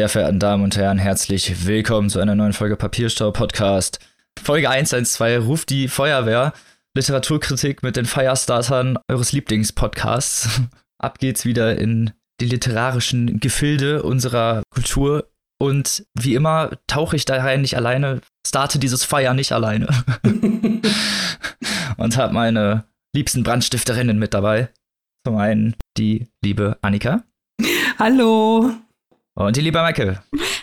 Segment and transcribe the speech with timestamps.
[0.00, 3.98] Sehr verehrten Damen und Herren, herzlich willkommen zu einer neuen Folge Papierstau Podcast.
[4.42, 6.54] Folge 112 ruft die Feuerwehr.
[6.96, 10.62] Literaturkritik mit den Firestartern eures Lieblingspodcasts.
[10.98, 15.28] Ab geht's wieder in die literarischen Gefilde unserer Kultur.
[15.60, 19.86] Und wie immer tauche ich da rein nicht alleine, starte dieses Feuer nicht alleine.
[21.98, 24.70] und habe meine liebsten Brandstifterinnen mit dabei.
[25.26, 27.22] Zum einen die liebe Annika.
[27.98, 28.72] Hallo.
[29.46, 30.18] Und die liebe Michael.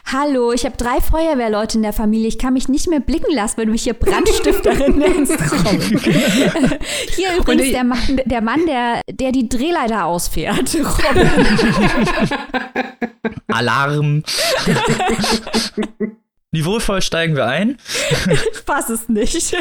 [0.06, 2.28] Hallo, ich habe drei Feuerwehrleute in der Familie.
[2.28, 5.34] Ich kann mich nicht mehr blicken lassen, wenn du mich hier Brandstifterin nennst.
[7.16, 10.78] hier übrigens der Mann, der, Mann der, der die Drehleiter ausfährt.
[13.48, 14.24] Alarm.
[16.52, 17.78] Niveauvoll steigen wir ein.
[18.32, 19.58] ich fasse es nicht.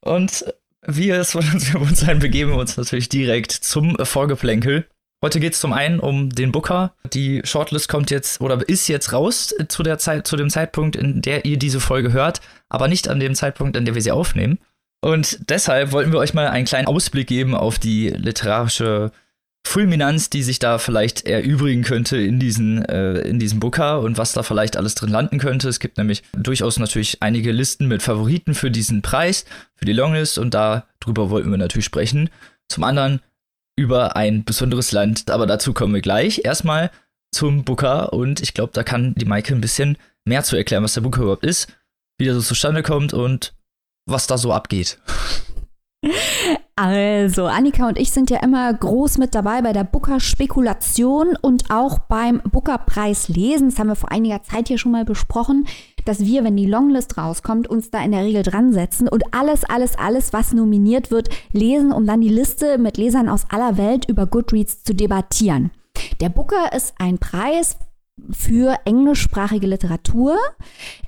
[0.00, 0.44] Und
[0.86, 4.86] wir, wir uns ein, begeben uns natürlich direkt zum Vorgeplänkel.
[5.26, 6.94] Heute geht es zum einen um den Booker.
[7.12, 11.20] Die Shortlist kommt jetzt oder ist jetzt raus zu der Zeit, zu dem Zeitpunkt, in
[11.20, 14.60] der ihr diese Folge hört, aber nicht an dem Zeitpunkt, an dem wir sie aufnehmen.
[15.00, 19.10] Und deshalb wollten wir euch mal einen kleinen Ausblick geben auf die literarische
[19.66, 24.32] Fulminanz, die sich da vielleicht erübrigen könnte in diesen, äh, in diesem Booker und was
[24.32, 25.68] da vielleicht alles drin landen könnte.
[25.68, 30.38] Es gibt nämlich durchaus natürlich einige Listen mit Favoriten für diesen Preis, für die Longlist
[30.38, 32.30] und darüber wollten wir natürlich sprechen.
[32.68, 33.20] Zum anderen
[33.76, 36.44] über ein besonderes Land, aber dazu kommen wir gleich.
[36.44, 36.90] Erstmal
[37.32, 40.94] zum Booker und ich glaube, da kann die Maike ein bisschen mehr zu erklären, was
[40.94, 41.68] der Booker überhaupt ist,
[42.18, 43.54] wie der so zustande kommt und
[44.06, 44.98] was da so abgeht.
[46.78, 52.00] Also, Annika und ich sind ja immer groß mit dabei bei der Booker-Spekulation und auch
[52.00, 53.70] beim Booker-Preis lesen.
[53.70, 55.66] Das haben wir vor einiger Zeit hier schon mal besprochen,
[56.04, 59.64] dass wir, wenn die Longlist rauskommt, uns da in der Regel dran setzen und alles,
[59.64, 64.06] alles, alles, was nominiert wird, lesen, um dann die Liste mit Lesern aus aller Welt
[64.08, 65.70] über Goodreads zu debattieren.
[66.20, 67.78] Der Booker ist ein Preis
[68.30, 70.36] für englischsprachige Literatur.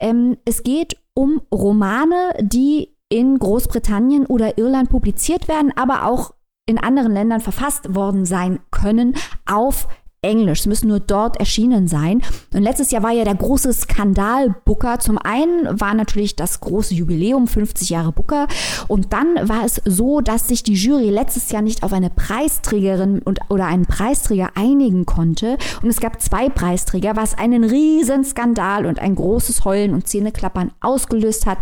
[0.01, 6.33] Ähm, es geht um Romane, die in Großbritannien oder Irland publiziert werden, aber auch
[6.67, 9.15] in anderen Ländern verfasst worden sein können
[9.47, 9.89] auf
[10.21, 10.61] Englisch.
[10.61, 12.23] Es müssen nur dort erschienen sein.
[12.53, 14.99] Und letztes Jahr war ja der große Skandal Booker.
[14.99, 18.49] Zum einen war natürlich das große Jubiläum, 50 Jahre Booker.
[18.89, 23.21] Und dann war es so, dass sich die Jury letztes Jahr nicht auf eine Preisträgerin
[23.21, 25.57] und, oder einen Preisträger einigen konnte.
[25.83, 30.73] Und es gab zwei Preisträger, was einen riesen Skandal und ein großes Heulen und Zähneklappern
[30.81, 31.59] ausgelöst hat.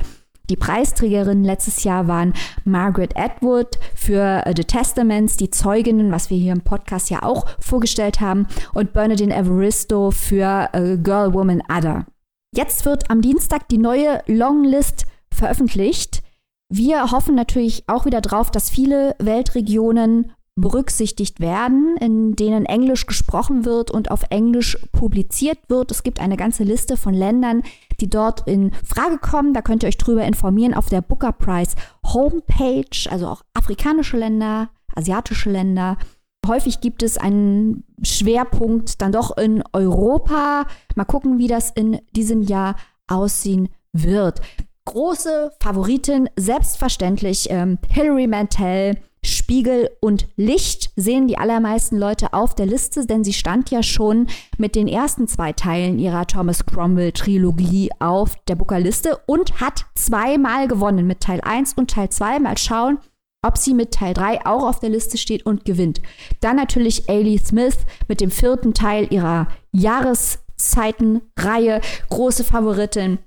[0.48, 2.32] Die Preisträgerinnen letztes Jahr waren
[2.64, 7.46] Margaret Atwood für uh, The Testaments, die Zeuginnen, was wir hier im Podcast ja auch
[7.58, 12.06] vorgestellt haben, und Bernadine Evaristo für uh, Girl, Woman, Other.
[12.54, 16.22] Jetzt wird am Dienstag die neue Longlist veröffentlicht.
[16.68, 23.66] Wir hoffen natürlich auch wieder drauf, dass viele Weltregionen berücksichtigt werden, in denen Englisch gesprochen
[23.66, 25.90] wird und auf Englisch publiziert wird.
[25.90, 27.62] Es gibt eine ganze Liste von Ländern,
[28.00, 29.52] die dort in Frage kommen.
[29.52, 34.70] Da könnt ihr euch drüber informieren auf der Booker Prize Homepage, also auch afrikanische Länder,
[34.94, 35.98] asiatische Länder.
[36.46, 40.66] Häufig gibt es einen Schwerpunkt dann doch in Europa.
[40.94, 42.76] Mal gucken, wie das in diesem Jahr
[43.08, 44.40] aussehen wird.
[44.86, 52.66] Große Favoritin, selbstverständlich ähm, Hilary Mantel, Spiegel und Licht sehen die allermeisten Leute auf der
[52.66, 57.90] Liste, denn sie stand ja schon mit den ersten zwei Teilen ihrer Thomas Cromwell Trilogie
[57.98, 62.38] auf der Booker-Liste und hat zweimal gewonnen mit Teil 1 und Teil 2.
[62.38, 62.98] Mal schauen,
[63.44, 66.00] ob sie mit Teil 3 auch auf der Liste steht und gewinnt.
[66.40, 73.18] Dann natürlich Ailey Smith mit dem vierten Teil ihrer Jahreszeitenreihe, große Favoritin.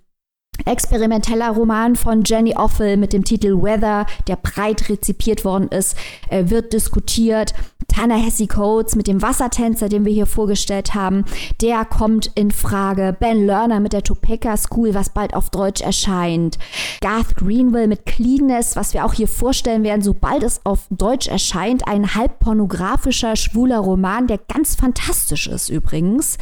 [0.66, 5.96] Experimenteller Roman von Jenny Offel mit dem Titel Weather, der breit rezipiert worden ist,
[6.30, 7.54] äh, wird diskutiert.
[7.90, 11.26] Ta-Nehisi Coates mit dem Wassertänzer, den wir hier vorgestellt haben,
[11.62, 13.16] der kommt in Frage.
[13.20, 16.58] Ben Lerner mit der Topeka School, was bald auf Deutsch erscheint.
[17.02, 21.88] Garth Greenwell mit Cleanness, was wir auch hier vorstellen werden, sobald es auf Deutsch erscheint.
[21.88, 26.38] Ein halb pornografischer, schwuler Roman, der ganz fantastisch ist übrigens.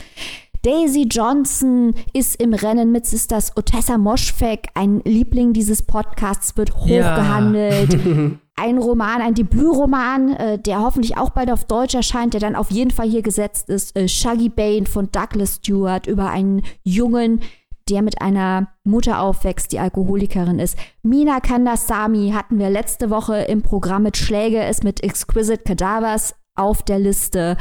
[0.63, 4.67] Daisy Johnson ist im Rennen mit Sisters Otessa Moschfek.
[4.73, 7.93] Ein Liebling dieses Podcasts wird hochgehandelt.
[7.93, 8.31] Ja.
[8.57, 12.71] ein Roman, ein Debütroman, äh, der hoffentlich auch bald auf Deutsch erscheint, der dann auf
[12.71, 13.95] jeden Fall hier gesetzt ist.
[13.95, 17.41] Äh, Shaggy Bane von Douglas Stewart über einen Jungen,
[17.87, 20.77] der mit einer Mutter aufwächst, die Alkoholikerin ist.
[21.03, 26.81] Mina Kandasamy hatten wir letzte Woche im Programm mit Schläge, ist mit Exquisite Cadavers auf
[26.81, 27.57] der Liste.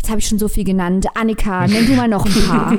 [0.00, 1.06] Jetzt habe ich schon so viel genannt.
[1.14, 2.76] Annika, nenn du mal noch ein paar.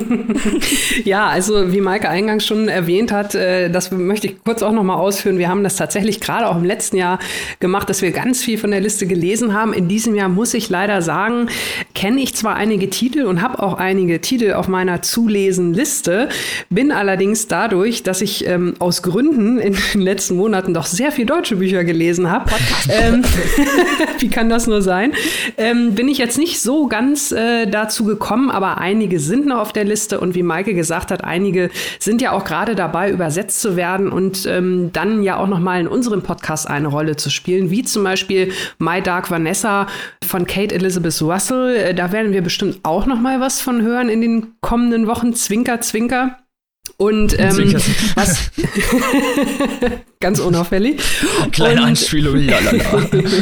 [1.04, 4.82] ja, also wie Maike eingangs schon erwähnt hat, äh, das möchte ich kurz auch noch
[4.82, 5.36] mal ausführen.
[5.36, 7.18] Wir haben das tatsächlich gerade auch im letzten Jahr
[7.60, 9.74] gemacht, dass wir ganz viel von der Liste gelesen haben.
[9.74, 11.48] In diesem Jahr muss ich leider sagen,
[11.94, 16.30] kenne ich zwar einige Titel und habe auch einige Titel auf meiner Zulesenliste,
[16.70, 21.26] bin allerdings dadurch, dass ich ähm, aus Gründen in den letzten Monaten doch sehr viel
[21.26, 22.50] deutsche Bücher gelesen habe.
[22.88, 23.22] Ähm,
[24.20, 25.12] wie kann das nur sein?
[25.58, 29.58] Ähm, bin ich jetzt nicht so ganz ganz äh, dazu gekommen, aber einige sind noch
[29.58, 31.68] auf der Liste und wie Maike gesagt hat, einige
[31.98, 35.80] sind ja auch gerade dabei, übersetzt zu werden und ähm, dann ja auch noch mal
[35.80, 39.88] in unserem Podcast eine Rolle zu spielen, wie zum Beispiel My Dark Vanessa
[40.24, 41.74] von Kate Elizabeth Russell.
[41.74, 45.34] Äh, da werden wir bestimmt auch noch mal was von hören in den kommenden Wochen.
[45.34, 46.36] Zwinker, zwinker.
[47.00, 47.74] Und ähm,
[48.14, 48.50] was
[50.20, 51.00] ganz unauffällig.
[51.50, 53.06] Kleine Anspielung, lalala.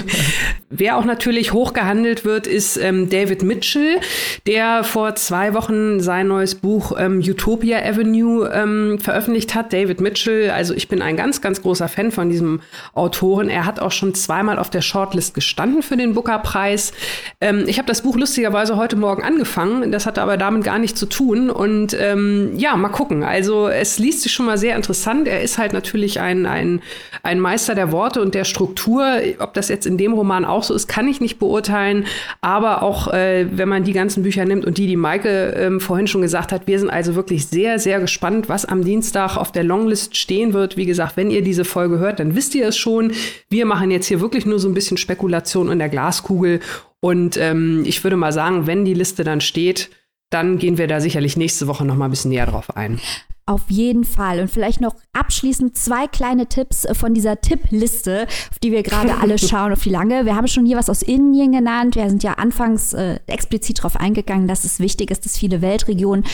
[0.71, 4.01] Wer auch natürlich hoch gehandelt wird, ist ähm, David Mitchell,
[4.47, 9.73] der vor zwei Wochen sein neues Buch ähm, Utopia Avenue ähm, veröffentlicht hat.
[9.73, 12.61] David Mitchell, also ich bin ein ganz, ganz großer Fan von diesem
[12.93, 13.49] Autoren.
[13.49, 16.93] Er hat auch schon zweimal auf der Shortlist gestanden für den Booker-Preis.
[17.41, 19.91] Ähm, ich habe das Buch lustigerweise heute Morgen angefangen.
[19.91, 21.49] Das hatte aber damit gar nichts zu tun.
[21.49, 23.25] Und ähm, ja, mal gucken.
[23.25, 25.27] Also es liest sich schon mal sehr interessant.
[25.27, 26.83] Er ist halt natürlich ein, ein,
[27.23, 29.05] ein Meister der Worte und der Struktur.
[29.39, 32.07] Ob das jetzt in dem Roman auch auch so ist, kann ich nicht beurteilen.
[32.41, 36.09] Aber auch äh, wenn man die ganzen Bücher nimmt und die, die Maike ähm, vorhin
[36.09, 39.65] schon gesagt hat, wir sind also wirklich sehr, sehr gespannt, was am Dienstag auf der
[39.65, 40.77] Longlist stehen wird.
[40.77, 43.13] Wie gesagt, wenn ihr diese Folge hört, dann wisst ihr es schon.
[43.49, 46.61] Wir machen jetzt hier wirklich nur so ein bisschen Spekulation in der Glaskugel.
[47.01, 49.91] Und ähm, ich würde mal sagen, wenn die Liste dann steht,
[50.31, 53.01] dann gehen wir da sicherlich nächste Woche noch mal ein bisschen näher drauf ein.
[53.49, 54.41] Auf jeden Fall.
[54.41, 59.17] Und vielleicht noch abschließend zwei kleine Tipps äh, von dieser Tippliste, auf die wir gerade
[59.23, 60.27] alle schauen, auf die lange.
[60.27, 61.97] Wir haben schon hier was aus Indien genannt.
[61.97, 66.27] Wir sind ja anfangs äh, explizit darauf eingegangen, dass es wichtig ist, dass viele Weltregionen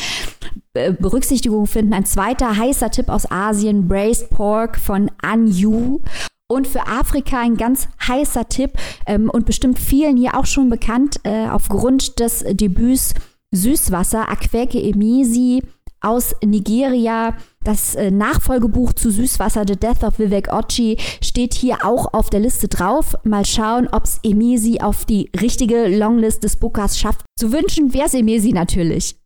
[0.72, 1.92] äh, Berücksichtigung finden.
[1.92, 6.00] Ein zweiter heißer Tipp aus Asien, Braised Pork von Anju.
[6.48, 8.72] Und für Afrika ein ganz heißer Tipp
[9.06, 13.14] ähm, und bestimmt vielen hier auch schon bekannt äh, aufgrund des Debüts
[13.52, 15.62] Süßwasser, Aqueke Emisi
[16.04, 17.36] aus Nigeria.
[17.64, 22.40] Das äh, Nachfolgebuch zu Süßwasser, The Death of Vivek Ochi, steht hier auch auf der
[22.40, 23.16] Liste drauf.
[23.24, 27.22] Mal schauen, ob es Emesi auf die richtige Longlist des Bookers schafft.
[27.36, 29.16] Zu wünschen wäre es Emesi natürlich.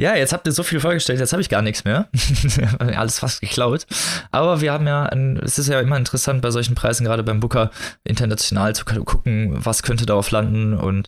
[0.00, 2.08] Ja, jetzt habt ihr so viel vorgestellt, jetzt habe ich gar nichts mehr.
[2.78, 3.86] Alles fast geklaut.
[4.30, 7.40] Aber wir haben ja, ein, es ist ja immer interessant bei solchen Preisen, gerade beim
[7.40, 7.70] Booker,
[8.02, 11.06] international zu gucken, was könnte darauf landen und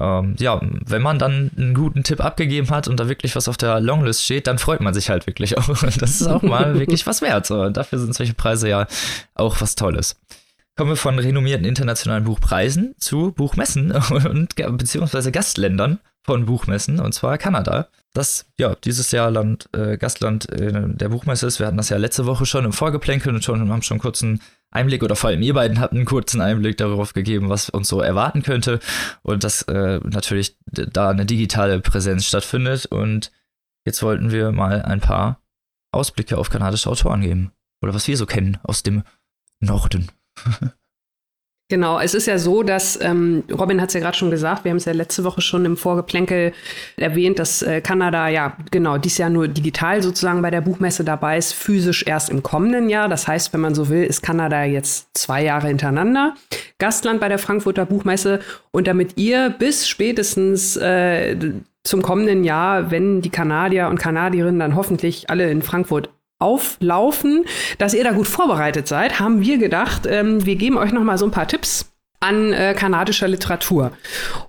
[0.00, 3.56] ähm, ja, wenn man dann einen guten Tipp abgegeben hat und da wirklich was auf
[3.56, 5.68] der Longlist steht, dann freut man sich halt wirklich auch.
[5.68, 7.46] Und das ist auch mal wirklich was wert.
[7.46, 7.68] So.
[7.68, 8.86] dafür sind solche Preise ja
[9.34, 10.18] auch was Tolles.
[10.76, 17.36] Kommen wir von renommierten internationalen Buchpreisen zu Buchmessen und beziehungsweise Gastländern von Buchmessen, und zwar
[17.36, 17.88] Kanada.
[18.14, 21.58] Das ja dieses Jahr Land, äh, Gastland äh, der Buchmesse ist.
[21.58, 24.42] Wir hatten das ja letzte Woche schon im Vorgeplänkel und schon haben schon kurz einen
[24.70, 28.00] Einblick oder vor allem ihr beiden hatten einen kurzen Einblick darauf gegeben, was uns so
[28.00, 28.80] erwarten könnte
[29.22, 33.32] und dass äh, natürlich da eine digitale Präsenz stattfindet und
[33.86, 35.42] jetzt wollten wir mal ein paar
[35.90, 39.04] Ausblicke auf kanadische Autoren geben oder was wir so kennen aus dem
[39.60, 40.10] Norden.
[41.72, 44.70] Genau, es ist ja so, dass, ähm, Robin hat es ja gerade schon gesagt, wir
[44.70, 46.52] haben es ja letzte Woche schon im Vorgeplänkel
[46.98, 51.38] erwähnt, dass äh, Kanada ja genau dieses Jahr nur digital sozusagen bei der Buchmesse dabei
[51.38, 53.08] ist, physisch erst im kommenden Jahr.
[53.08, 56.34] Das heißt, wenn man so will, ist Kanada jetzt zwei Jahre hintereinander
[56.76, 58.40] Gastland bei der Frankfurter Buchmesse.
[58.70, 61.34] Und damit ihr bis spätestens äh,
[61.84, 66.10] zum kommenden Jahr, wenn die Kanadier und Kanadierinnen dann hoffentlich alle in Frankfurt
[66.42, 67.44] auflaufen,
[67.78, 71.16] dass ihr da gut vorbereitet seid, haben wir gedacht, ähm, wir geben euch noch mal
[71.18, 73.92] so ein paar Tipps an äh, kanadischer Literatur.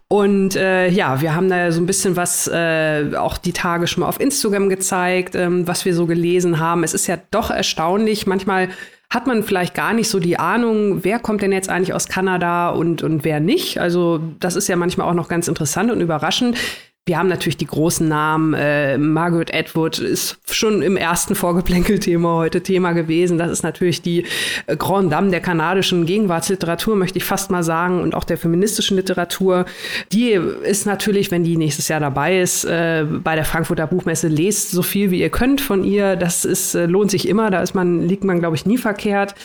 [0.08, 4.02] Und äh, ja, wir haben da so ein bisschen was äh, auch die Tage schon
[4.02, 6.84] mal auf Instagram gezeigt, ähm, was wir so gelesen haben.
[6.84, 8.28] Es ist ja doch erstaunlich.
[8.28, 8.70] Manchmal
[9.10, 12.70] hat man vielleicht gar nicht so die Ahnung, wer kommt denn jetzt eigentlich aus Kanada
[12.70, 13.80] und, und wer nicht.
[13.80, 16.58] Also das ist ja manchmal auch noch ganz interessant und überraschend.
[17.05, 18.53] Wir haben natürlich die großen Namen.
[18.53, 23.38] Äh, Margaret Atwood ist schon im ersten Vorgeplänkel-Thema heute Thema gewesen.
[23.38, 24.25] Das ist natürlich die
[24.67, 28.95] äh, Grand Dame der kanadischen Gegenwartsliteratur, möchte ich fast mal sagen, und auch der feministischen
[28.95, 29.65] Literatur.
[30.13, 34.72] Die ist natürlich, wenn die nächstes Jahr dabei ist, äh, bei der Frankfurter Buchmesse, lest
[34.72, 36.15] so viel wie ihr könnt von ihr.
[36.15, 37.51] Das ist, äh, lohnt sich immer.
[37.51, 39.36] Da ist man, liegt man, glaube ich, nie verkehrt.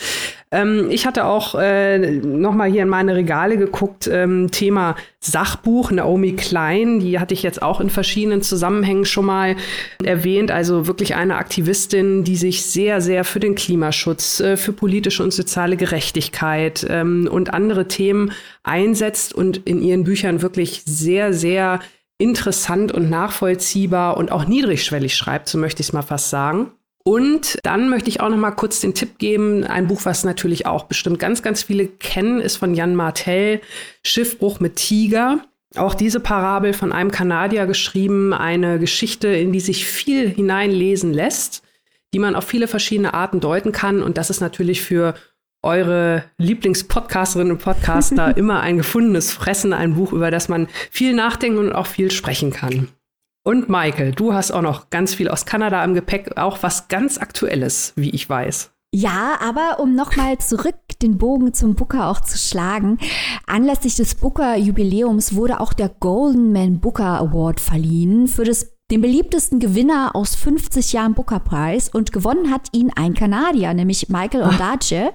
[0.51, 5.91] Ähm, ich hatte auch äh, noch mal hier in meine Regale geguckt, ähm, Thema Sachbuch,
[5.91, 9.57] Naomi Klein, die hatte ich jetzt auch in verschiedenen Zusammenhängen schon mal
[10.01, 10.49] erwähnt.
[10.49, 15.33] Also wirklich eine Aktivistin, die sich sehr, sehr für den Klimaschutz, äh, für politische und
[15.33, 18.31] soziale Gerechtigkeit ähm, und andere Themen
[18.63, 21.81] einsetzt und in ihren Büchern wirklich sehr, sehr
[22.17, 26.71] interessant und nachvollziehbar und auch niedrigschwellig schreibt, so möchte ich es mal fast sagen.
[27.09, 30.67] Und dann möchte ich auch noch mal kurz den Tipp geben, ein Buch, was natürlich
[30.67, 33.61] auch bestimmt ganz, ganz viele kennen, ist von Jan Martell,
[34.05, 35.39] Schiffbruch mit Tiger.
[35.75, 41.63] Auch diese Parabel von einem Kanadier geschrieben, eine Geschichte, in die sich viel hineinlesen lässt,
[42.13, 44.03] die man auf viele verschiedene Arten deuten kann.
[44.03, 45.15] Und das ist natürlich für
[45.63, 51.57] eure Lieblingspodcasterinnen und Podcaster immer ein gefundenes Fressen, ein Buch, über das man viel nachdenken
[51.57, 52.89] und auch viel sprechen kann.
[53.49, 57.17] Und Michael, du hast auch noch ganz viel aus Kanada im Gepäck, auch was ganz
[57.17, 58.69] Aktuelles, wie ich weiß.
[58.93, 62.99] Ja, aber um nochmal zurück den Bogen zum Booker auch zu schlagen,
[63.47, 69.59] anlässlich des Booker-Jubiläums wurde auch der Golden Man Booker Award verliehen für das den beliebtesten
[69.59, 75.11] Gewinner aus 50 Jahren Booker Prize und gewonnen hat ihn ein Kanadier, nämlich Michael Ondaatje.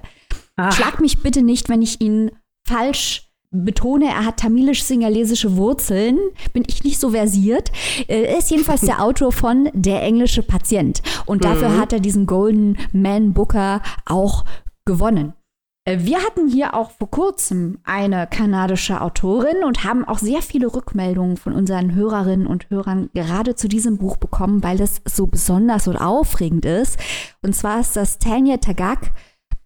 [0.71, 2.31] Schlag mich bitte nicht, wenn ich ihn
[2.67, 3.24] falsch
[3.63, 6.17] betone, er hat tamilisch-singalesische Wurzeln,
[6.53, 7.71] bin ich nicht so versiert.
[8.07, 11.01] Er ist jedenfalls der Autor von Der englische Patient.
[11.25, 11.79] Und dafür mhm.
[11.79, 14.45] hat er diesen Golden Man Booker auch
[14.85, 15.33] gewonnen.
[15.85, 20.73] Äh, wir hatten hier auch vor kurzem eine kanadische Autorin und haben auch sehr viele
[20.73, 25.87] Rückmeldungen von unseren Hörerinnen und Hörern gerade zu diesem Buch bekommen, weil es so besonders
[25.87, 26.99] und aufregend ist.
[27.41, 29.11] Und zwar ist das Tanya Tagak,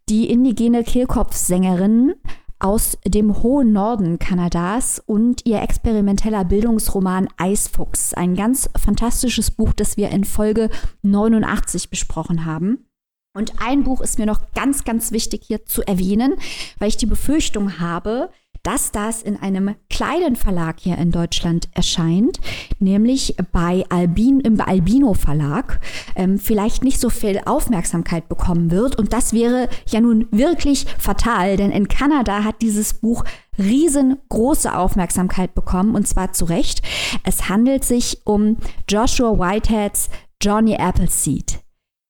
[0.10, 2.16] die indigene Kehlkopfsängerin
[2.60, 8.14] aus dem hohen Norden Kanadas und ihr experimenteller Bildungsroman Eisfuchs.
[8.14, 10.70] Ein ganz fantastisches Buch, das wir in Folge
[11.02, 12.86] 89 besprochen haben.
[13.34, 16.36] Und ein Buch ist mir noch ganz, ganz wichtig hier zu erwähnen,
[16.80, 18.30] weil ich die Befürchtung habe,
[18.64, 22.40] dass das in einem kleinen Verlag hier in Deutschland erscheint,
[22.80, 25.80] nämlich bei Albin, im Albino Verlag,
[26.16, 28.98] ähm, vielleicht nicht so viel Aufmerksamkeit bekommen wird.
[28.98, 33.24] Und das wäre ja nun wirklich fatal, denn in Kanada hat dieses Buch
[33.58, 36.82] riesengroße Aufmerksamkeit bekommen und zwar zu Recht.
[37.24, 40.10] Es handelt sich um Joshua Whiteheads
[40.42, 41.60] Johnny Appleseed.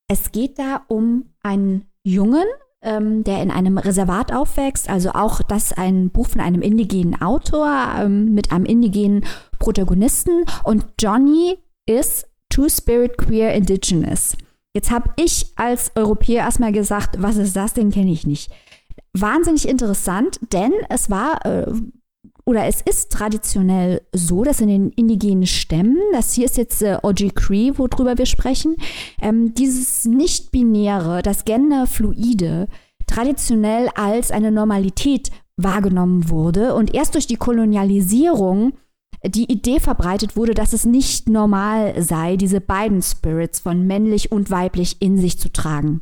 [0.08, 2.46] Es geht da um einen Jungen,
[2.82, 4.90] ähm, der in einem Reservat aufwächst.
[4.90, 9.26] Also auch das ein Buch von einem indigenen Autor ähm, mit einem indigenen
[9.60, 10.46] Protagonisten.
[10.64, 14.36] Und Johnny ist Two-Spirit Queer Indigenous.
[14.74, 18.52] Jetzt habe ich als Europäer erstmal gesagt, was ist das, den kenne ich nicht.
[19.14, 21.72] Wahnsinnig interessant, denn es war äh,
[22.50, 26.98] oder es ist traditionell so, dass in den indigenen Stämmen, das hier ist jetzt äh,
[27.04, 28.76] Oji Cree, worüber wir sprechen,
[29.22, 32.68] ähm, dieses nicht-binäre, das Genderfluide
[33.06, 38.74] traditionell als eine Normalität wahrgenommen wurde und erst durch die Kolonialisierung
[39.24, 44.50] die Idee verbreitet wurde, dass es nicht normal sei, diese beiden Spirits von männlich und
[44.50, 46.02] weiblich in sich zu tragen.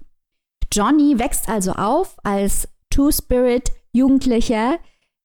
[0.71, 4.77] Johnny wächst also auf als Two-Spirit-Jugendlicher,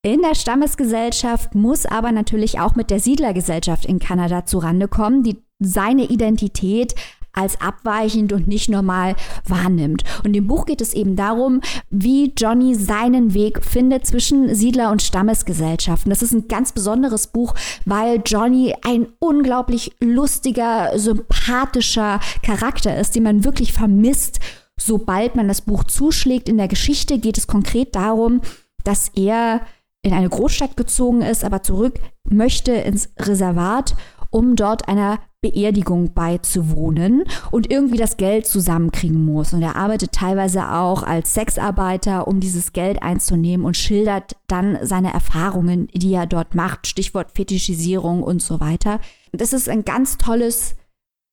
[0.04, 5.36] in der Stammesgesellschaft muss aber natürlich auch mit der Siedlergesellschaft in Kanada zurande kommen, die
[5.60, 6.96] seine Identität
[7.32, 9.14] als abweichend und nicht normal
[9.46, 10.02] wahrnimmt.
[10.24, 15.02] Und im Buch geht es eben darum, wie Johnny seinen Weg findet zwischen Siedler- und
[15.02, 16.10] Stammesgesellschaften.
[16.10, 17.54] Das ist ein ganz besonderes Buch,
[17.86, 24.40] weil Johnny ein unglaublich lustiger, sympathischer Charakter ist, den man wirklich vermisst,
[24.76, 26.48] sobald man das Buch zuschlägt.
[26.48, 28.42] In der Geschichte geht es konkret darum,
[28.84, 29.62] dass er
[30.02, 33.94] in eine Großstadt gezogen ist, aber zurück möchte ins Reservat,
[34.30, 39.52] um dort einer Beerdigung beizuwohnen und irgendwie das Geld zusammenkriegen muss.
[39.52, 45.12] Und er arbeitet teilweise auch als Sexarbeiter, um dieses Geld einzunehmen und schildert dann seine
[45.12, 49.00] Erfahrungen, die er dort macht, Stichwort Fetischisierung und so weiter.
[49.32, 50.76] Das ist ein ganz tolles,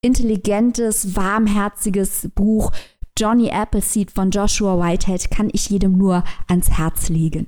[0.01, 2.71] intelligentes, warmherziges Buch.
[3.17, 7.47] Johnny Appleseed von Joshua Whitehead kann ich jedem nur ans Herz legen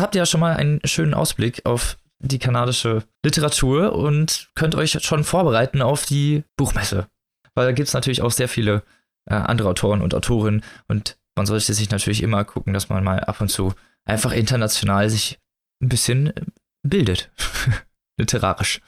[0.00, 4.98] habt ihr ja schon mal einen schönen Ausblick auf die kanadische Literatur und könnt euch
[5.02, 7.08] schon vorbereiten auf die Buchmesse.
[7.54, 8.82] Weil da gibt es natürlich auch sehr viele
[9.28, 13.20] äh, andere Autoren und Autorinnen und man sollte sich natürlich immer gucken, dass man mal
[13.20, 13.74] ab und zu
[14.06, 15.38] einfach international sich
[15.82, 16.42] ein bisschen äh,
[16.82, 17.30] bildet.
[18.18, 18.80] Literarisch.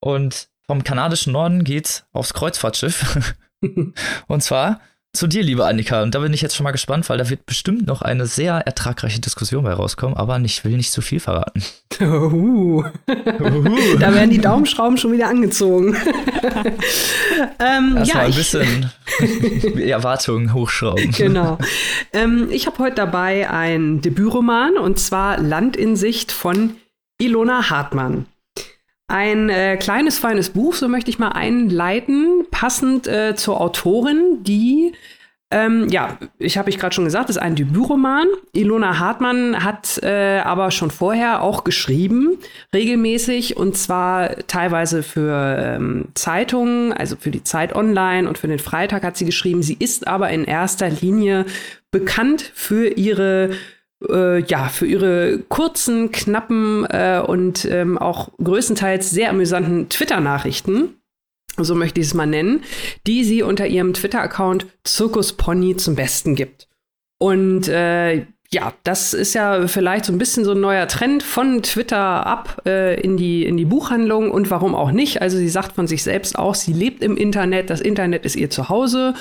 [0.00, 3.34] Und vom kanadischen Norden geht's aufs Kreuzfahrtschiff.
[4.28, 4.80] und zwar
[5.12, 6.02] zu dir, liebe Annika.
[6.02, 8.54] Und da bin ich jetzt schon mal gespannt, weil da wird bestimmt noch eine sehr
[8.54, 11.62] ertragreiche Diskussion bei rauskommen, aber ich will nicht zu viel verraten.
[12.00, 12.84] Uh.
[13.06, 15.96] da werden die Daumenschrauben schon wieder angezogen.
[17.58, 18.90] ähm, ja, mal ein bisschen
[19.78, 21.10] Erwartungen hochschrauben.
[21.10, 21.58] Genau.
[22.12, 26.76] Ähm, ich habe heute dabei ein Debütroman und zwar Land in Sicht von
[27.18, 28.26] Ilona Hartmann.
[29.10, 34.92] Ein äh, kleines, feines Buch, so möchte ich mal einleiten, passend äh, zur Autorin, die,
[35.50, 38.26] ähm, ja, ich habe ich gerade schon gesagt, ist ein Debütroman.
[38.52, 42.38] Ilona Hartmann hat äh, aber schon vorher auch geschrieben,
[42.74, 48.58] regelmäßig, und zwar teilweise für ähm, Zeitungen, also für die Zeit Online und für den
[48.58, 49.62] Freitag hat sie geschrieben.
[49.62, 51.46] Sie ist aber in erster Linie
[51.90, 53.52] bekannt für ihre
[54.08, 60.94] äh, ja, für ihre kurzen, knappen äh, und ähm, auch größtenteils sehr amüsanten Twitter-Nachrichten,
[61.56, 62.62] so möchte ich es mal nennen,
[63.06, 66.68] die sie unter ihrem Twitter-Account Zirkus Pony zum Besten gibt.
[67.18, 71.62] Und äh, ja, das ist ja vielleicht so ein bisschen so ein neuer Trend von
[71.62, 75.20] Twitter ab äh, in, die, in die Buchhandlung und warum auch nicht.
[75.20, 78.48] Also sie sagt von sich selbst auch, sie lebt im Internet, das Internet ist ihr
[78.48, 79.14] Zuhause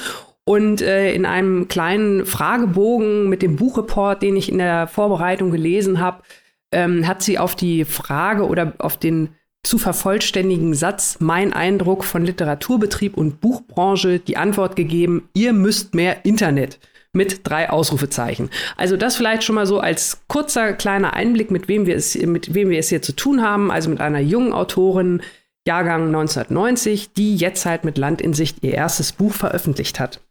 [0.47, 5.99] und äh, in einem kleinen Fragebogen mit dem Buchreport, den ich in der Vorbereitung gelesen
[5.99, 6.23] habe,
[6.71, 12.23] ähm, hat sie auf die Frage oder auf den zu vervollständigen Satz Mein Eindruck von
[12.23, 16.79] Literaturbetrieb und Buchbranche die Antwort gegeben, ihr müsst mehr Internet
[17.11, 18.49] mit drei Ausrufezeichen.
[18.77, 22.53] Also das vielleicht schon mal so als kurzer kleiner Einblick, mit wem wir es, mit
[22.53, 23.69] wem wir es hier zu tun haben.
[23.69, 25.21] Also mit einer jungen Autorin,
[25.67, 30.21] Jahrgang 1990, die jetzt halt mit Land in Sicht ihr erstes Buch veröffentlicht hat.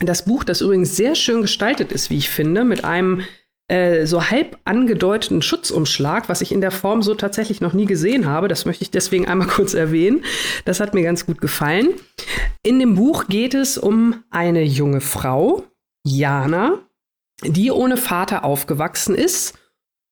[0.00, 3.22] Das Buch, das übrigens sehr schön gestaltet ist, wie ich finde, mit einem
[3.68, 8.26] äh, so halb angedeuteten Schutzumschlag, was ich in der Form so tatsächlich noch nie gesehen
[8.26, 8.48] habe.
[8.48, 10.24] Das möchte ich deswegen einmal kurz erwähnen.
[10.64, 11.94] Das hat mir ganz gut gefallen.
[12.62, 15.64] In dem Buch geht es um eine junge Frau,
[16.06, 16.80] Jana,
[17.42, 19.54] die ohne Vater aufgewachsen ist,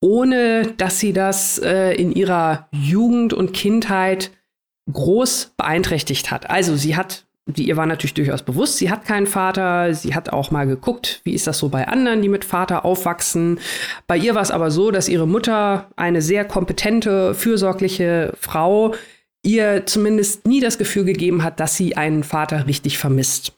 [0.00, 4.30] ohne dass sie das äh, in ihrer Jugend und Kindheit
[4.90, 6.50] groß beeinträchtigt hat.
[6.50, 9.94] Also sie hat die ihr war natürlich durchaus bewusst, sie hat keinen Vater.
[9.94, 13.58] Sie hat auch mal geguckt, wie ist das so bei anderen, die mit Vater aufwachsen.
[14.06, 18.94] Bei ihr war es aber so, dass ihre Mutter, eine sehr kompetente, fürsorgliche Frau,
[19.42, 23.52] ihr zumindest nie das Gefühl gegeben hat, dass sie einen Vater richtig vermisst.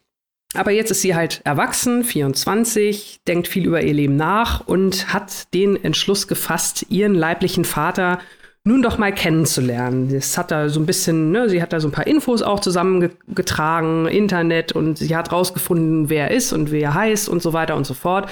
[0.55, 5.53] Aber jetzt ist sie halt erwachsen, 24, denkt viel über ihr Leben nach und hat
[5.53, 8.21] den Entschluss gefasst, ihren leiblichen Vater
[8.65, 10.09] nun doch mal kennenzulernen.
[10.09, 12.61] Das hat da so ein bisschen, ne, sie hat da so ein paar Infos auch
[12.61, 17.53] zusammengetragen, Internet und sie hat rausgefunden, wer er ist und wer er heißt und so
[17.53, 18.31] weiter und so fort.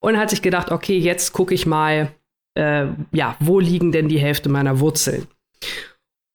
[0.00, 2.10] Und hat sich gedacht, okay, jetzt gucke ich mal,
[2.54, 5.26] äh, ja, wo liegen denn die Hälfte meiner Wurzeln?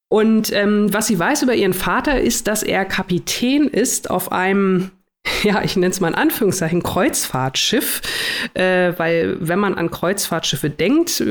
[0.08, 4.90] Und ähm, was sie weiß über ihren Vater ist, dass er Kapitän ist auf einem
[5.42, 8.00] ja, ich nenne es mal in Anführungszeichen Kreuzfahrtschiff,
[8.54, 11.22] äh, weil wenn man an Kreuzfahrtschiffe denkt,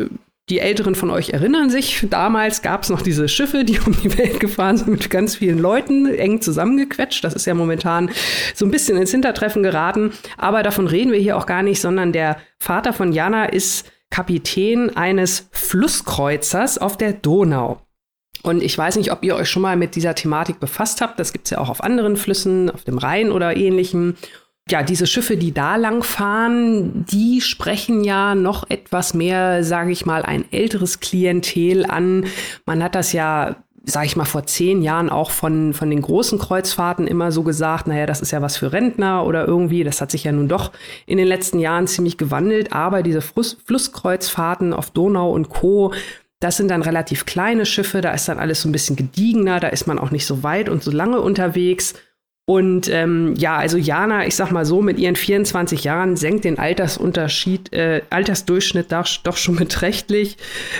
[0.49, 4.17] die Älteren von euch erinnern sich, damals gab es noch diese Schiffe, die um die
[4.17, 7.23] Welt gefahren sind mit ganz vielen Leuten, eng zusammengequetscht.
[7.23, 8.09] Das ist ja momentan
[8.55, 10.11] so ein bisschen ins Hintertreffen geraten.
[10.37, 14.95] Aber davon reden wir hier auch gar nicht, sondern der Vater von Jana ist Kapitän
[14.95, 17.81] eines Flusskreuzers auf der Donau.
[18.41, 21.19] Und ich weiß nicht, ob ihr euch schon mal mit dieser Thematik befasst habt.
[21.19, 24.15] Das gibt es ja auch auf anderen Flüssen, auf dem Rhein oder ähnlichem
[24.71, 30.05] ja, diese Schiffe, die da lang fahren, die sprechen ja noch etwas mehr, sage ich
[30.05, 32.25] mal, ein älteres Klientel an.
[32.65, 36.39] Man hat das ja sage ich mal, vor zehn Jahren auch von, von den großen
[36.39, 39.83] Kreuzfahrten immer so gesagt, naja, das ist ja was für Rentner oder irgendwie.
[39.83, 40.71] Das hat sich ja nun doch
[41.05, 42.73] in den letzten Jahren ziemlich gewandelt.
[42.73, 45.93] Aber diese Fluss, Flusskreuzfahrten auf Donau und Co.,
[46.39, 49.67] das sind dann relativ kleine Schiffe, da ist dann alles so ein bisschen gediegener, da
[49.67, 51.95] ist man auch nicht so weit und so lange unterwegs.
[52.49, 56.57] Und ähm, ja, also Jana, ich sag mal so, mit ihren 24 Jahren senkt den
[56.57, 60.35] Altersunterschied, äh, Altersdurchschnitt doch, doch schon beträchtlich.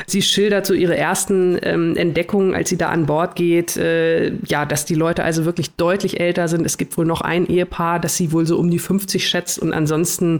[0.08, 4.66] Sie schildert so ihre ersten ähm, Entdeckungen, als sie da an Bord geht, äh, ja,
[4.66, 6.66] dass die Leute also wirklich deutlich älter sind.
[6.66, 9.72] Es gibt wohl noch ein Ehepaar, das sie wohl so um die 50 schätzt und
[9.72, 10.40] ansonsten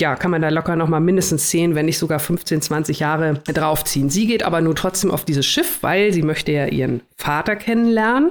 [0.00, 3.42] ja, kann man da locker noch mal mindestens 10, wenn nicht sogar 15, 20 Jahre
[3.52, 4.10] draufziehen.
[4.10, 8.30] Sie geht aber nur trotzdem auf dieses Schiff, weil sie möchte ja ihren Vater kennenlernen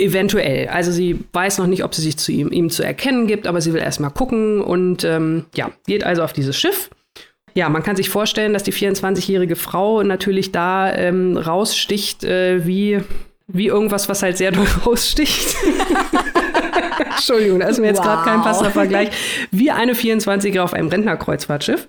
[0.00, 0.68] Eventuell.
[0.68, 3.60] Also sie weiß noch nicht, ob sie sich zu ihm, ihm zu erkennen gibt, aber
[3.60, 6.90] sie will erstmal gucken und ähm, ja, geht also auf dieses Schiff.
[7.54, 13.00] Ja, man kann sich vorstellen, dass die 24-jährige Frau natürlich da ähm, raussticht äh, wie,
[13.48, 15.56] wie irgendwas, was halt sehr doll raussticht.
[17.18, 18.06] Entschuldigung, da ist mir jetzt wow.
[18.06, 19.10] gerade kein passender Vergleich.
[19.50, 21.88] Wie eine 24er auf einem Rentnerkreuzfahrtschiff.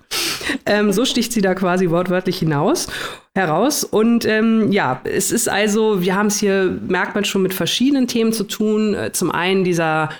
[0.66, 2.88] Ähm, so sticht sie da quasi wortwörtlich hinaus,
[3.34, 3.84] heraus.
[3.84, 8.06] Und ähm, ja, es ist also, wir haben es hier, merkt man schon, mit verschiedenen
[8.06, 8.94] Themen zu tun.
[8.94, 10.10] Äh, zum einen dieser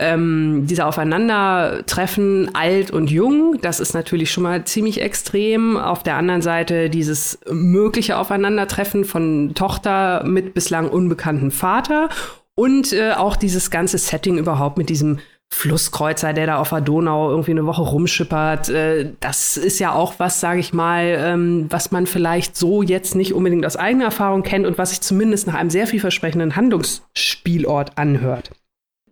[0.00, 5.76] ähm, dieser Aufeinandertreffen alt und jung, das ist natürlich schon mal ziemlich extrem.
[5.76, 12.10] Auf der anderen Seite dieses mögliche Aufeinandertreffen von Tochter mit bislang unbekanntem Vater
[12.58, 17.30] und äh, auch dieses ganze Setting überhaupt mit diesem Flusskreuzer, der da auf der Donau
[17.30, 18.68] irgendwie eine Woche rumschippert.
[18.68, 23.14] Äh, das ist ja auch was, sage ich mal, ähm, was man vielleicht so jetzt
[23.14, 27.96] nicht unbedingt aus eigener Erfahrung kennt und was sich zumindest nach einem sehr vielversprechenden Handlungsspielort
[27.96, 28.50] anhört.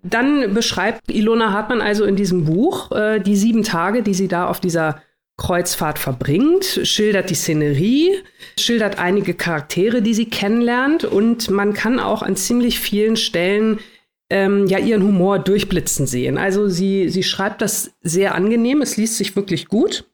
[0.03, 4.49] Dann beschreibt Ilona Hartmann also in diesem Buch äh, die sieben Tage, die sie da
[4.49, 5.01] auf dieser
[5.39, 8.23] Kreuzfahrt verbringt, schildert die Szenerie,
[8.59, 13.81] schildert einige Charaktere, die sie kennenlernt und man kann auch an ziemlich vielen Stellen
[14.31, 16.39] ähm, ja ihren Humor durchblitzen sehen.
[16.39, 20.05] Also sie, sie schreibt das sehr angenehm, es liest sich wirklich gut.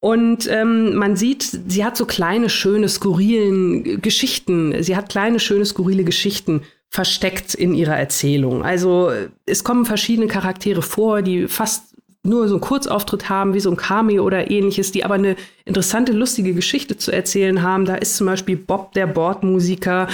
[0.00, 4.80] Und ähm, man sieht, sie hat so kleine, schöne, skurrilen Geschichten.
[4.80, 8.62] Sie hat kleine, schöne, skurrile Geschichten versteckt in ihrer Erzählung.
[8.62, 9.10] Also
[9.44, 11.96] es kommen verschiedene Charaktere vor, die fast
[12.28, 16.12] nur so einen Kurzauftritt haben, wie so ein Cameo oder ähnliches, die aber eine interessante,
[16.12, 17.84] lustige Geschichte zu erzählen haben.
[17.84, 20.08] Da ist zum Beispiel Bob, der Bordmusiker,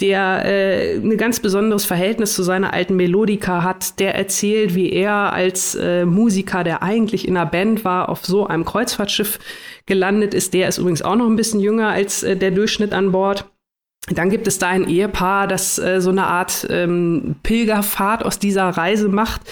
[0.00, 5.32] der äh, ein ganz besonderes Verhältnis zu seiner alten Melodika hat, der erzählt, wie er
[5.32, 9.38] als äh, Musiker, der eigentlich in einer Band war, auf so einem Kreuzfahrtschiff
[9.86, 10.54] gelandet ist.
[10.54, 13.44] Der ist übrigens auch noch ein bisschen jünger als äh, der Durchschnitt an Bord.
[14.08, 18.68] Dann gibt es da ein Ehepaar, das äh, so eine Art ähm, Pilgerfahrt aus dieser
[18.70, 19.42] Reise macht,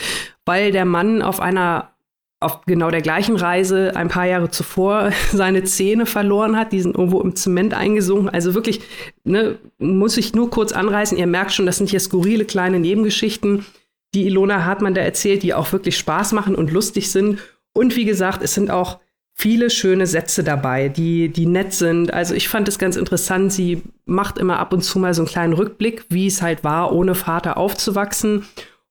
[0.44, 1.92] weil der Mann auf einer
[2.40, 6.72] auf genau der gleichen Reise ein paar Jahre zuvor seine Zähne verloren hat.
[6.72, 8.30] Die sind irgendwo im Zement eingesunken.
[8.30, 8.80] Also wirklich,
[9.24, 11.18] ne, muss ich nur kurz anreißen.
[11.18, 13.66] Ihr merkt schon, das sind hier skurrile kleine Nebengeschichten,
[14.14, 17.38] die Ilona Hartmann da erzählt, die auch wirklich Spaß machen und lustig sind.
[17.72, 18.98] Und wie gesagt, es sind auch
[19.34, 22.12] viele schöne Sätze dabei, die, die nett sind.
[22.12, 23.52] Also ich fand es ganz interessant.
[23.52, 26.92] Sie macht immer ab und zu mal so einen kleinen Rückblick, wie es halt war,
[26.92, 28.46] ohne Vater aufzuwachsen.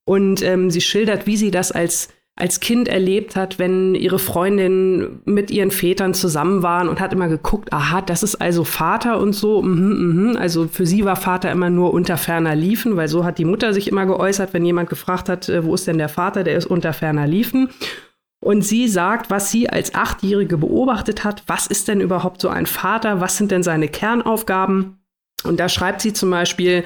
[0.06, 2.10] Und ähm, sie schildert, wie sie das als
[2.40, 7.28] als Kind erlebt hat, wenn ihre Freundinnen mit ihren Vätern zusammen waren und hat immer
[7.28, 9.62] geguckt, aha, das ist also Vater und so.
[9.62, 10.40] Mhm, mh.
[10.40, 13.74] Also für sie war Vater immer nur unter ferner Liefen, weil so hat die Mutter
[13.74, 16.66] sich immer geäußert, wenn jemand gefragt hat, äh, wo ist denn der Vater, der ist
[16.66, 17.70] unter ferner Liefen.
[18.42, 22.66] Und sie sagt, was sie als Achtjährige beobachtet hat, was ist denn überhaupt so ein
[22.66, 24.98] Vater, was sind denn seine Kernaufgaben?
[25.44, 26.86] Und da schreibt sie zum Beispiel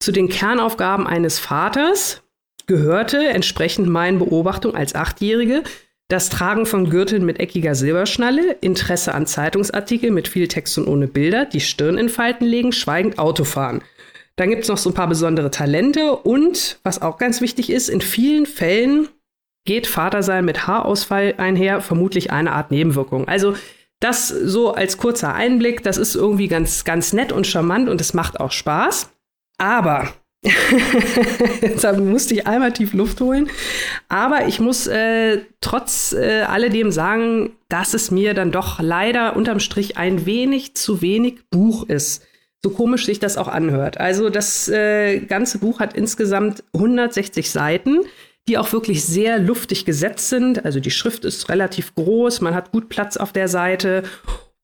[0.00, 2.23] zu den Kernaufgaben eines Vaters,
[2.66, 5.62] gehörte entsprechend meinen Beobachtungen als Achtjährige
[6.08, 11.08] das Tragen von Gürteln mit eckiger Silberschnalle, Interesse an Zeitungsartikeln mit viel Text und ohne
[11.08, 13.82] Bilder, die Stirn in Falten legen, schweigend Autofahren.
[14.36, 17.88] Dann gibt es noch so ein paar besondere Talente und, was auch ganz wichtig ist,
[17.88, 19.08] in vielen Fällen
[19.64, 23.26] geht Vatersein mit Haarausfall einher, vermutlich eine Art Nebenwirkung.
[23.26, 23.54] Also
[24.00, 28.12] das so als kurzer Einblick, das ist irgendwie ganz, ganz nett und charmant und es
[28.12, 29.10] macht auch Spaß.
[29.56, 30.12] Aber
[31.62, 33.48] Jetzt musste ich einmal tief Luft holen.
[34.08, 39.60] Aber ich muss äh, trotz äh, alledem sagen, dass es mir dann doch leider unterm
[39.60, 42.24] Strich ein wenig zu wenig Buch ist.
[42.62, 43.98] So komisch sich das auch anhört.
[43.98, 48.00] Also das äh, ganze Buch hat insgesamt 160 Seiten,
[48.48, 50.64] die auch wirklich sehr luftig gesetzt sind.
[50.64, 54.02] Also die Schrift ist relativ groß, man hat gut Platz auf der Seite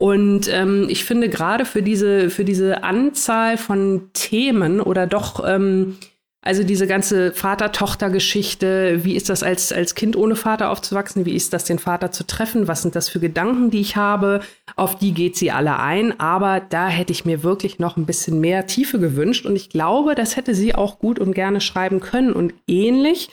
[0.00, 5.98] und ähm, ich finde gerade für diese, für diese Anzahl von Themen oder doch, ähm,
[6.40, 11.26] also diese ganze Vater-Tochter-Geschichte, wie ist das als, als Kind ohne Vater aufzuwachsen?
[11.26, 12.66] Wie ist das, den Vater zu treffen?
[12.66, 14.40] Was sind das für Gedanken, die ich habe?
[14.74, 16.18] Auf die geht sie alle ein.
[16.18, 19.44] Aber da hätte ich mir wirklich noch ein bisschen mehr Tiefe gewünscht.
[19.44, 22.32] Und ich glaube, das hätte sie auch gut und gerne schreiben können.
[22.32, 23.28] Und ähnlich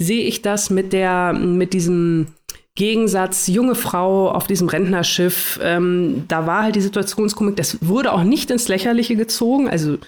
[0.00, 2.26] sehe ich das mit der, mit diesem
[2.78, 8.22] Gegensatz, junge Frau auf diesem Rentnerschiff, ähm, da war halt die Situationskomik, das wurde auch
[8.22, 9.68] nicht ins Lächerliche gezogen.
[9.68, 9.98] Also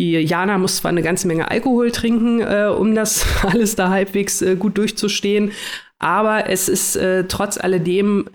[0.00, 4.40] die Jana muss zwar eine ganze Menge Alkohol trinken, äh, um das alles da halbwegs
[4.40, 5.52] äh, gut durchzustehen,
[5.98, 8.30] aber es ist äh, trotz alledem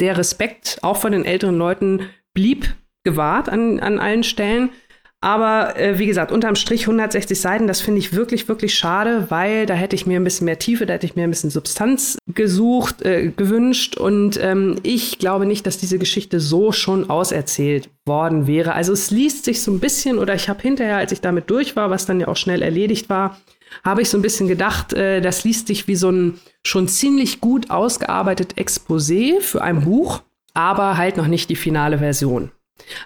[0.00, 4.70] der Respekt auch von den älteren Leuten blieb gewahrt an, an allen Stellen.
[5.20, 9.66] Aber äh, wie gesagt, unterm Strich 160 Seiten, das finde ich wirklich, wirklich schade, weil
[9.66, 12.18] da hätte ich mir ein bisschen mehr Tiefe, da hätte ich mir ein bisschen Substanz
[12.28, 13.96] gesucht, äh, gewünscht.
[13.96, 18.74] Und ähm, ich glaube nicht, dass diese Geschichte so schon auserzählt worden wäre.
[18.74, 21.74] Also es liest sich so ein bisschen, oder ich habe hinterher, als ich damit durch
[21.74, 23.40] war, was dann ja auch schnell erledigt war,
[23.84, 27.40] habe ich so ein bisschen gedacht, äh, das liest sich wie so ein schon ziemlich
[27.40, 30.22] gut ausgearbeitet Exposé für ein Buch,
[30.54, 32.52] aber halt noch nicht die finale Version.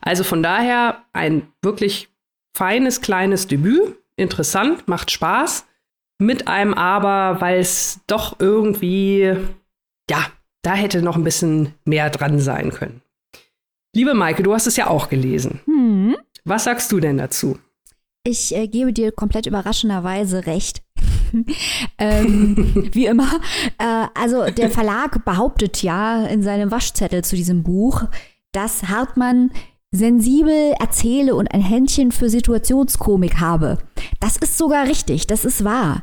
[0.00, 2.08] Also von daher ein wirklich
[2.56, 3.96] feines, kleines Debüt.
[4.16, 5.66] Interessant, macht Spaß.
[6.18, 9.34] Mit einem Aber, weil es doch irgendwie,
[10.08, 10.26] ja,
[10.62, 13.02] da hätte noch ein bisschen mehr dran sein können.
[13.94, 15.60] Liebe Maike, du hast es ja auch gelesen.
[15.66, 16.16] Hm.
[16.44, 17.58] Was sagst du denn dazu?
[18.24, 20.82] Ich äh, gebe dir komplett überraschenderweise recht.
[21.98, 23.40] ähm, wie immer.
[23.78, 28.04] Äh, also der Verlag behauptet ja in seinem Waschzettel zu diesem Buch,
[28.52, 29.50] dass Hartmann
[29.94, 33.78] sensibel erzähle und ein Händchen für Situationskomik habe.
[34.20, 36.02] Das ist sogar richtig, das ist wahr.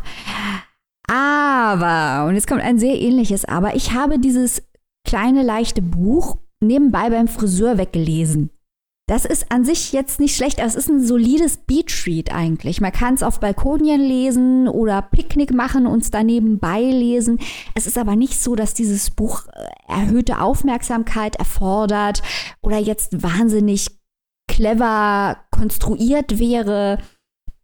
[1.07, 4.61] Aber, und jetzt kommt ein sehr ähnliches Aber, ich habe dieses
[5.07, 8.51] kleine leichte Buch nebenbei beim Friseur weggelesen.
[9.09, 12.79] Das ist an sich jetzt nicht schlecht, aber es ist ein solides Beatread eigentlich.
[12.79, 17.39] Man kann es auf Balkonien lesen oder Picknick machen und es da nebenbei lesen.
[17.73, 22.21] Es ist aber nicht so, dass dieses Buch äh, erhöhte Aufmerksamkeit erfordert
[22.61, 23.87] oder jetzt wahnsinnig
[24.47, 26.99] clever konstruiert wäre.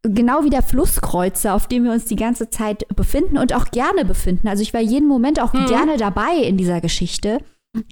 [0.01, 4.03] Genau wie der Flusskreuzer, auf dem wir uns die ganze Zeit befinden und auch gerne
[4.03, 4.47] befinden.
[4.47, 5.67] Also ich war jeden Moment auch mhm.
[5.67, 7.37] gerne dabei in dieser Geschichte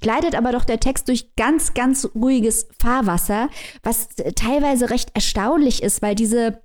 [0.02, 3.50] gleitet aber doch der Text durch ganz, ganz ruhiges Fahrwasser,
[3.82, 6.62] was teilweise recht erstaunlich ist, weil diese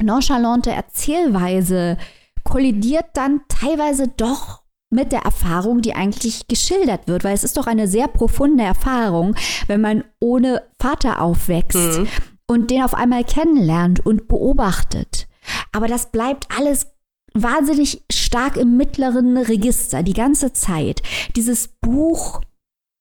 [0.00, 1.96] nonchalante Erzählweise
[2.44, 7.66] kollidiert dann teilweise doch mit der Erfahrung, die eigentlich geschildert wird, weil es ist doch
[7.66, 9.34] eine sehr profunde Erfahrung,
[9.66, 12.08] wenn man ohne Vater aufwächst mhm.
[12.46, 15.28] und den auf einmal kennenlernt und beobachtet.
[15.72, 16.88] Aber das bleibt alles
[17.34, 21.02] wahnsinnig stark im mittleren Register die ganze Zeit.
[21.36, 22.42] Dieses Buch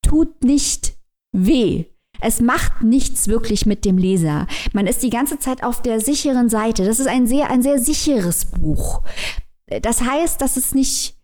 [0.01, 0.93] tut nicht
[1.31, 1.85] weh.
[2.19, 4.45] Es macht nichts wirklich mit dem Leser.
[4.73, 6.85] Man ist die ganze Zeit auf der sicheren Seite.
[6.85, 9.01] Das ist ein sehr, ein sehr sicheres Buch.
[9.81, 11.15] Das heißt, dass es nicht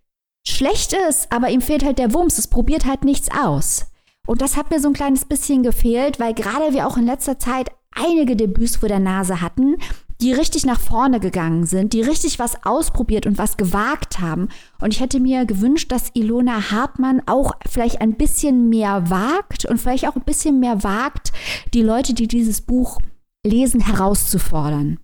[0.48, 2.40] schlecht ist, aber ihm fehlt halt der Wumms.
[2.40, 3.88] Es probiert halt nichts aus.
[4.26, 7.38] Und das hat mir so ein kleines bisschen gefehlt, weil gerade wir auch in letzter
[7.38, 9.78] Zeit einige Debüts vor der Nase hatten,
[10.22, 14.50] die richtig nach vorne gegangen sind, die richtig was ausprobiert und was gewagt haben.
[14.82, 19.80] Und ich hätte mir gewünscht, dass Ilona Hartmann auch vielleicht ein bisschen mehr wagt und
[19.80, 21.34] vielleicht auch ein bisschen mehr wagt,
[21.74, 23.00] die Leute, die dieses Buch
[23.46, 25.00] lesen, herauszufordern.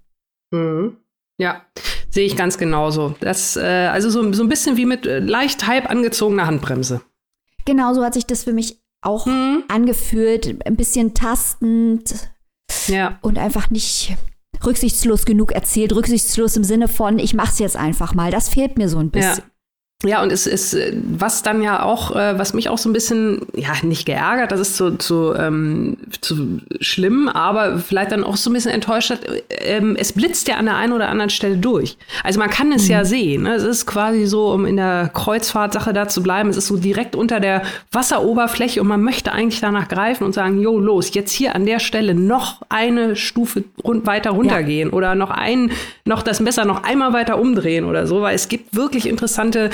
[0.52, 0.98] Mhm.
[1.38, 1.62] Ja,
[2.10, 3.16] sehe ich ganz genauso.
[3.20, 7.02] Das, äh, also so, so ein bisschen wie mit äh, leicht halb angezogener Handbremse.
[7.66, 9.64] Genau so hat sich das für mich auch mhm.
[9.68, 10.66] angefühlt.
[10.66, 12.30] Ein bisschen tastend.
[12.88, 13.20] Ja.
[13.22, 14.16] Und einfach nicht
[14.66, 18.32] rücksichtslos genug erzählt, rücksichtslos im Sinne von, ich mach's jetzt einfach mal.
[18.32, 19.44] Das fehlt mir so ein bisschen.
[19.44, 19.53] Ja.
[20.06, 20.76] Ja, und es ist,
[21.18, 24.60] was dann ja auch, äh, was mich auch so ein bisschen, ja, nicht geärgert, das
[24.60, 29.22] ist zu, zu, ähm, zu schlimm, aber vielleicht dann auch so ein bisschen enttäuscht hat,
[29.50, 31.98] ähm, es blitzt ja an der einen oder anderen Stelle durch.
[32.22, 32.92] Also man kann es mhm.
[32.92, 33.44] ja sehen.
[33.44, 33.54] Ne?
[33.56, 37.16] Es ist quasi so, um in der Kreuzfahrtsache da zu bleiben, es ist so direkt
[37.16, 37.62] unter der
[37.94, 41.80] Wasseroberfläche und man möchte eigentlich danach greifen und sagen, jo, los, jetzt hier an der
[41.80, 44.96] Stelle noch eine Stufe rund, weiter runtergehen ja.
[44.96, 45.72] oder noch ein,
[46.04, 49.70] noch das Messer noch einmal weiter umdrehen oder so, weil es gibt wirklich interessante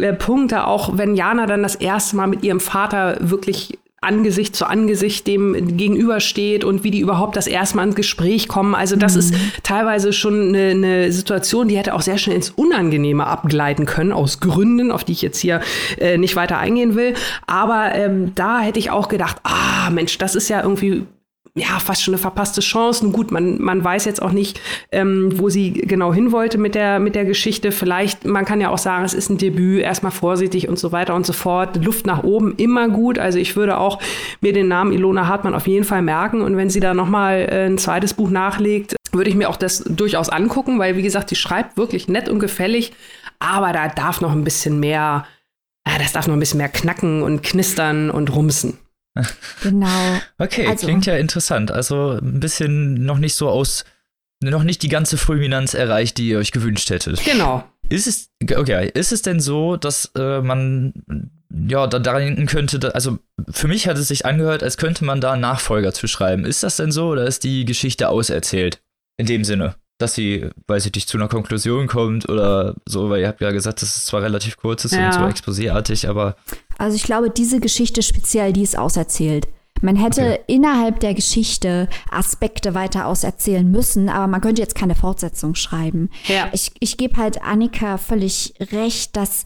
[0.00, 4.66] äh, Punkte, auch wenn Jana dann das erste Mal mit ihrem Vater wirklich Angesicht zu
[4.66, 8.76] Angesicht dem gegenübersteht und wie die überhaupt das erste Mal ins Gespräch kommen.
[8.76, 9.18] Also das mhm.
[9.18, 9.34] ist
[9.64, 14.38] teilweise schon eine, eine, Situation, die hätte auch sehr schnell ins Unangenehme abgleiten können, aus
[14.38, 15.60] Gründen, auf die ich jetzt hier
[15.98, 17.14] äh, nicht weiter eingehen will.
[17.48, 21.04] Aber ähm, da hätte ich auch gedacht, ah Mensch, das ist ja irgendwie
[21.58, 23.04] ja, fast schon eine verpasste Chance.
[23.04, 24.60] Nun gut, man, man weiß jetzt auch nicht,
[24.92, 27.72] ähm, wo sie genau hin wollte mit der, mit der Geschichte.
[27.72, 31.14] Vielleicht, man kann ja auch sagen, es ist ein Debüt, erstmal vorsichtig und so weiter
[31.14, 31.82] und so fort.
[31.84, 33.18] Luft nach oben, immer gut.
[33.18, 34.00] Also ich würde auch
[34.40, 36.42] mir den Namen Ilona Hartmann auf jeden Fall merken.
[36.42, 39.84] Und wenn sie da nochmal äh, ein zweites Buch nachlegt, würde ich mir auch das
[39.84, 42.92] durchaus angucken, weil, wie gesagt, die schreibt wirklich nett und gefällig.
[43.38, 45.24] Aber da darf noch ein bisschen mehr,
[45.84, 48.78] das darf noch ein bisschen mehr knacken und knistern und rumsen.
[49.62, 50.20] Genau.
[50.38, 50.86] Okay, also.
[50.86, 51.70] klingt ja interessant.
[51.70, 53.84] Also ein bisschen noch nicht so aus,
[54.42, 57.24] noch nicht die ganze Fulminanz erreicht, die ihr euch gewünscht hättet.
[57.24, 57.64] Genau.
[57.88, 60.92] Ist es, okay, ist es denn so, dass äh, man
[61.50, 63.18] ja da denken könnte, also
[63.50, 66.44] für mich hat es sich angehört, als könnte man da einen Nachfolger zu schreiben.
[66.44, 68.82] Ist das denn so oder ist die Geschichte auserzählt?
[69.16, 73.20] In dem Sinne, dass sie, weiß ich nicht, zu einer Konklusion kommt oder so, weil
[73.20, 75.06] ihr habt ja gesagt, das ist zwar relativ kurz ist ja.
[75.06, 76.36] und so exposéartig, aber
[76.78, 79.48] also ich glaube, diese Geschichte speziell, die ist auserzählt.
[79.80, 80.40] Man hätte okay.
[80.46, 86.10] innerhalb der Geschichte Aspekte weiter auserzählen müssen, aber man könnte jetzt keine Fortsetzung schreiben.
[86.26, 86.48] Ja.
[86.52, 89.44] Ich, ich gebe halt Annika völlig recht, dass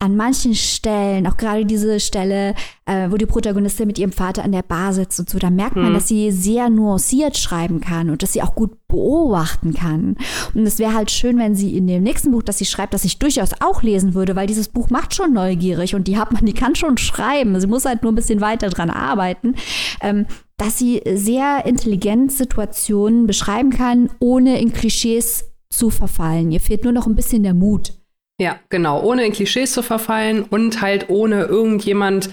[0.00, 2.54] an manchen Stellen, auch gerade diese Stelle,
[2.86, 5.76] äh, wo die Protagonistin mit ihrem Vater an der Bar sitzt und so, da merkt
[5.76, 5.94] man, mhm.
[5.94, 10.16] dass sie sehr nuanciert schreiben kann und dass sie auch gut beobachten kann.
[10.54, 13.04] Und es wäre halt schön, wenn sie in dem nächsten Buch, das sie schreibt, das
[13.04, 16.46] ich durchaus auch lesen würde, weil dieses Buch macht schon neugierig und die hat man,
[16.46, 17.60] die kann schon schreiben.
[17.60, 19.54] Sie muss halt nur ein bisschen weiter dran arbeiten.
[20.00, 26.50] Ähm, dass sie sehr intelligent Situationen beschreiben kann, ohne in Klischees zu verfallen.
[26.50, 27.99] Ihr fehlt nur noch ein bisschen der Mut.
[28.40, 29.02] Ja, genau.
[29.02, 32.30] Ohne in Klischees zu verfallen und halt ohne irgendjemand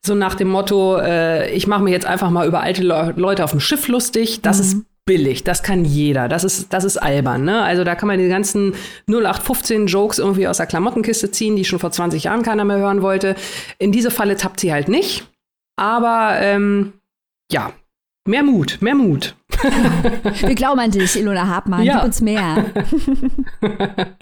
[0.00, 3.44] so nach dem Motto, äh, ich mache mir jetzt einfach mal über alte Le Leute
[3.44, 4.40] auf dem Schiff lustig.
[4.40, 4.62] Das mhm.
[4.62, 5.44] ist billig.
[5.44, 6.28] Das kann jeder.
[6.28, 7.44] Das ist, das ist albern.
[7.44, 7.62] Ne?
[7.62, 8.72] Also da kann man die ganzen
[9.06, 13.02] 0815 Jokes irgendwie aus der Klamottenkiste ziehen, die schon vor 20 Jahren keiner mehr hören
[13.02, 13.36] wollte.
[13.78, 15.28] In diese Falle tappt sie halt nicht.
[15.76, 16.94] Aber ähm,
[17.52, 17.74] ja,
[18.26, 19.36] mehr Mut, mehr Mut.
[20.40, 21.82] Wir glauben an dich, Ilona Hartmann.
[21.82, 21.96] Ja.
[21.96, 22.64] Gib uns mehr.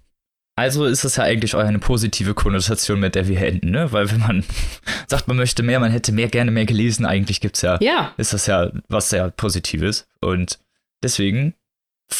[0.56, 3.92] Also ist das ja eigentlich auch eine positive Konnotation, mit der wir enden, ne?
[3.92, 4.44] Weil wenn man
[5.06, 8.12] sagt, man möchte mehr, man hätte mehr gerne mehr gelesen, eigentlich gibt's ja, ja.
[8.16, 10.06] ist das ja was sehr Positives.
[10.20, 10.58] Und
[11.02, 11.54] deswegen,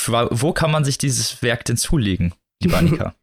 [0.09, 3.15] wo kann man sich dieses Werk denn zulegen, liebe Annika?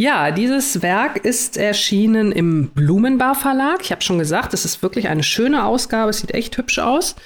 [0.00, 3.80] Ja, dieses Werk ist erschienen im Blumenbar Verlag.
[3.82, 6.10] Ich habe schon gesagt, es ist wirklich eine schöne Ausgabe.
[6.10, 7.16] Es sieht echt hübsch aus.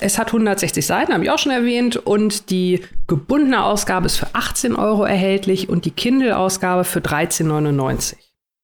[0.00, 1.96] Es hat 160 Seiten, habe ich auch schon erwähnt.
[1.96, 8.14] Und die gebundene Ausgabe ist für 18 Euro erhältlich und die Kindle-Ausgabe für 13,99.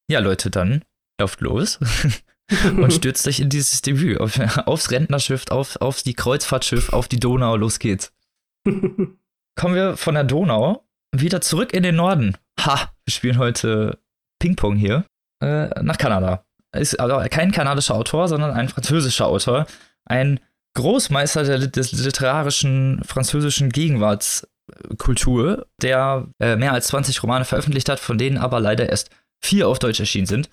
[0.08, 0.84] Ja, Leute, dann
[1.20, 1.80] lauft los.
[2.76, 4.20] und stürzt euch in dieses Debüt.
[4.20, 7.56] Auf, aufs Rentnerschiff, auf, auf die Kreuzfahrtschiff, auf die Donau.
[7.56, 8.12] Los geht's.
[8.64, 12.36] Kommen wir von der Donau wieder zurück in den Norden.
[12.60, 13.98] Ha, wir spielen heute
[14.40, 15.04] Ping-Pong hier.
[15.42, 16.44] Äh, nach Kanada.
[16.74, 19.66] Ist also kein kanadischer Autor, sondern ein französischer Autor.
[20.04, 20.40] Ein
[20.74, 28.18] Großmeister der, des literarischen französischen Gegenwartskultur, der äh, mehr als 20 Romane veröffentlicht hat, von
[28.18, 30.50] denen aber leider erst vier auf Deutsch erschienen sind.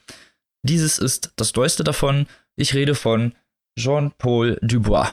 [0.63, 2.27] Dieses ist das neueste davon.
[2.55, 3.33] Ich rede von
[3.77, 5.11] Jean-Paul Dubois.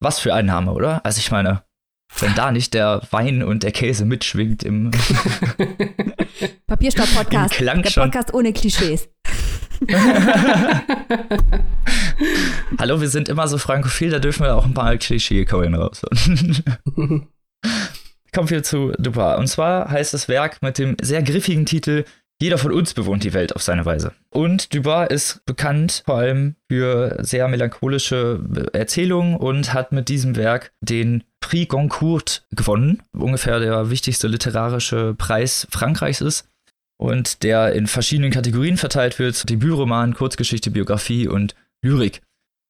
[0.00, 1.04] Was für ein Name, oder?
[1.04, 1.65] Also ich meine,
[2.18, 4.90] wenn da nicht der Wein und der Käse mitschwingt im
[6.66, 7.60] Papierstopp-Podcast.
[7.60, 9.08] Der Podcast ohne Klischees.
[12.78, 16.00] Hallo, wir sind immer so frankophil, da dürfen wir auch ein paar Klischee-Keulen raus.
[18.32, 19.36] Kommen wir zu Dubois.
[19.36, 22.04] Und zwar heißt das Werk mit dem sehr griffigen Titel
[22.38, 24.12] jeder von uns bewohnt die Welt auf seine Weise.
[24.28, 30.72] Und Dubois ist bekannt vor allem für sehr melancholische Erzählungen und hat mit diesem Werk
[30.82, 36.48] den Prix Goncourt gewonnen, ungefähr der wichtigste literarische Preis Frankreichs ist
[36.98, 41.54] und der in verschiedenen Kategorien verteilt wird: Debütroman, Kurzgeschichte, Biografie und
[41.84, 42.20] Lyrik.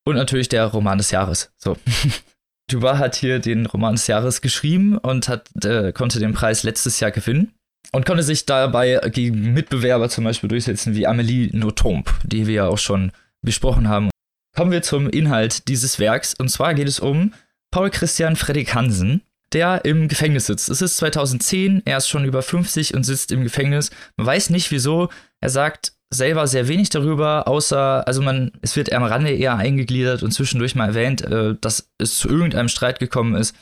[0.04, 1.50] Und natürlich der Roman des Jahres.
[1.56, 1.78] So.
[2.70, 7.00] Dubois hat hier den Roman des Jahres geschrieben und hat, äh, konnte den Preis letztes
[7.00, 7.54] Jahr gewinnen
[7.92, 12.66] und konnte sich dabei gegen Mitbewerber zum Beispiel durchsetzen wie Amélie Nothomb, die wir ja
[12.66, 14.10] auch schon besprochen haben.
[14.54, 17.32] Kommen wir zum Inhalt dieses Werks und zwar geht es um
[17.70, 20.68] Paul Christian Fredrik Hansen, der im Gefängnis sitzt.
[20.68, 23.90] Es ist 2010, er ist schon über 50 und sitzt im Gefängnis.
[24.16, 25.09] Man weiß nicht wieso.
[25.40, 30.22] Er sagt selber sehr wenig darüber, außer, also man, es wird am Rande eher eingegliedert
[30.22, 33.57] und zwischendurch mal erwähnt, äh, dass es zu irgendeinem Streit gekommen ist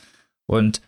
[0.47, 0.81] und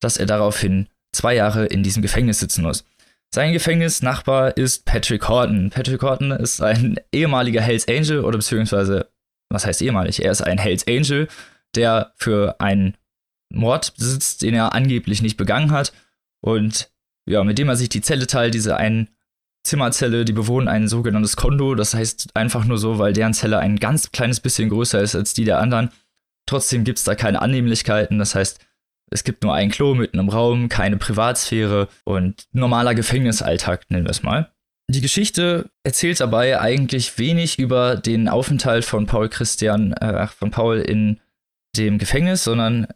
[0.00, 2.84] dass er daraufhin zwei Jahre in diesem Gefängnis sitzen muss.
[3.32, 5.70] Sein Gefängnisnachbar ist Patrick Horton.
[5.70, 9.08] Patrick Horton ist ein ehemaliger Hells Angel oder beziehungsweise,
[9.50, 10.24] was heißt ehemalig?
[10.24, 11.28] Er ist ein Hells Angel,
[11.74, 12.96] der für einen
[13.52, 15.92] Mord sitzt, den er angeblich nicht begangen hat
[16.40, 16.90] und
[17.26, 19.08] ja, mit dem er sich die Zelle teilt, diese ein
[19.62, 23.76] Zimmerzelle, die bewohnen ein sogenanntes Kondo, das heißt einfach nur so, weil deren Zelle ein
[23.76, 25.90] ganz kleines bisschen größer ist als die der anderen.
[26.46, 28.58] Trotzdem gibt es da keine Annehmlichkeiten, das heißt,
[29.10, 34.10] es gibt nur ein Klo mitten im Raum, keine Privatsphäre und normaler Gefängnisalltag, nennen wir
[34.10, 34.50] es mal.
[34.88, 40.78] Die Geschichte erzählt dabei eigentlich wenig über den Aufenthalt von Paul Christian, äh, von Paul
[40.78, 41.20] in
[41.76, 42.86] dem Gefängnis, sondern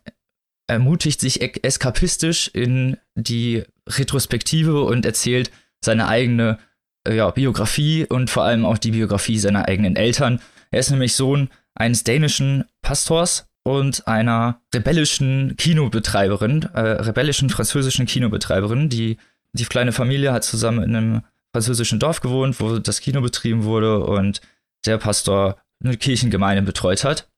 [0.66, 5.50] ermutigt sich eskapistisch in die Retrospektive und erzählt
[5.84, 6.58] seine eigene
[7.06, 10.40] äh, ja, Biografie und vor allem auch die Biografie seiner eigenen Eltern.
[10.70, 18.88] Er ist nämlich Sohn eines dänischen Pastors und einer rebellischen Kinobetreiberin, äh, rebellischen französischen Kinobetreiberin.
[18.88, 19.18] Die,
[19.52, 24.00] die kleine Familie hat zusammen in einem französischen Dorf gewohnt, wo das Kino betrieben wurde
[24.04, 24.40] und
[24.86, 27.28] der Pastor eine Kirchengemeinde betreut hat.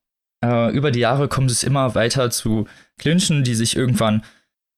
[0.44, 2.66] Äh, über die Jahre kommt es immer weiter zu
[2.98, 4.22] Clinchen, die sich irgendwann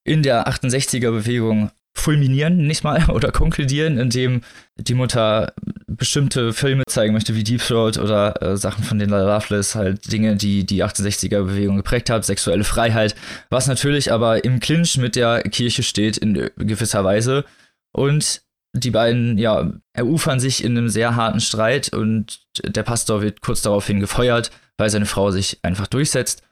[0.05, 4.43] in der 68er-Bewegung fulminieren, nicht mal, oder konkludieren, indem
[4.77, 5.53] die Mutter
[5.87, 10.37] bestimmte Filme zeigen möchte, wie Deep Throat oder äh, Sachen von den Loveless, halt Dinge,
[10.37, 13.15] die die 68er-Bewegung geprägt hat, sexuelle Freiheit,
[13.51, 17.45] was natürlich aber im Clinch mit der Kirche steht in gewisser Weise.
[17.93, 18.43] Und
[18.79, 23.63] die beiden, ja, erufern sich in einem sehr harten Streit und der Pastor wird kurz
[23.63, 26.43] daraufhin gefeuert, weil seine Frau sich einfach durchsetzt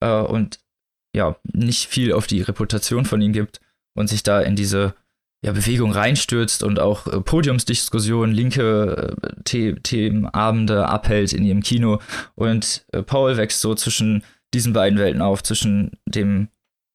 [0.00, 0.60] äh, und
[1.14, 3.60] ja, nicht viel auf die Reputation von ihm gibt
[3.94, 4.94] und sich da in diese
[5.44, 12.00] ja, Bewegung reinstürzt und auch äh, Podiumsdiskussionen, linke äh, Themenabende abhält in ihrem Kino.
[12.34, 14.22] Und äh, Paul wächst so zwischen
[14.54, 16.48] diesen beiden Welten auf, zwischen dem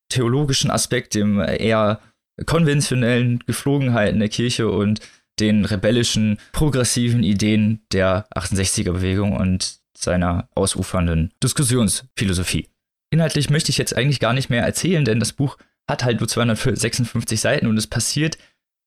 [0.10, 2.00] theologischen Aspekt, dem eher
[2.46, 5.00] konventionellen Geflogenheiten der Kirche und
[5.40, 12.68] den rebellischen, progressiven Ideen der 68er-Bewegung und seiner ausufernden Diskussionsphilosophie.
[13.12, 15.58] inhaltlich möchte ich jetzt eigentlich gar nicht mehr erzählen, denn das Buch
[15.90, 18.38] hat halt nur 256 Seiten und es passiert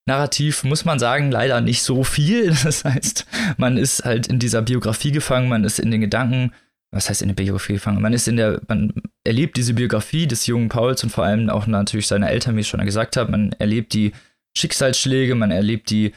[0.07, 2.55] narrativ, muss man sagen, leider nicht so viel.
[2.65, 3.27] Das heißt,
[3.57, 6.53] man ist halt in dieser Biografie gefangen, man ist in den Gedanken,
[6.93, 8.03] was heißt in der Biografie gefangen?
[8.03, 8.93] Man ist in der, man
[9.25, 12.69] erlebt diese Biografie des jungen Pauls und vor allem auch natürlich seiner Eltern, wie ich
[12.69, 13.31] schon gesagt habe.
[13.31, 14.13] Man erlebt die
[14.57, 16.13] Schicksalsschläge, man erlebt die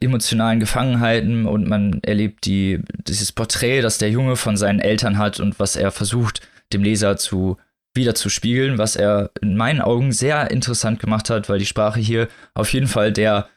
[0.00, 5.40] emotionalen Gefangenheiten und man erlebt die, dieses Porträt, das der Junge von seinen Eltern hat
[5.40, 7.56] und was er versucht, dem Leser zu
[7.94, 11.98] wieder zu spiegeln, was er in meinen Augen sehr interessant gemacht hat, weil die Sprache
[11.98, 13.48] hier auf jeden Fall der,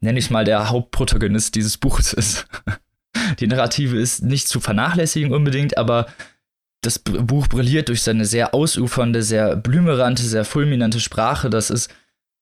[0.00, 2.46] nenne ich mal, der Hauptprotagonist dieses Buches ist.
[3.40, 6.06] die Narrative ist nicht zu vernachlässigen unbedingt, aber
[6.82, 11.50] das Buch brilliert durch seine sehr ausufernde, sehr blümerante, sehr fulminante Sprache.
[11.50, 11.90] Das ist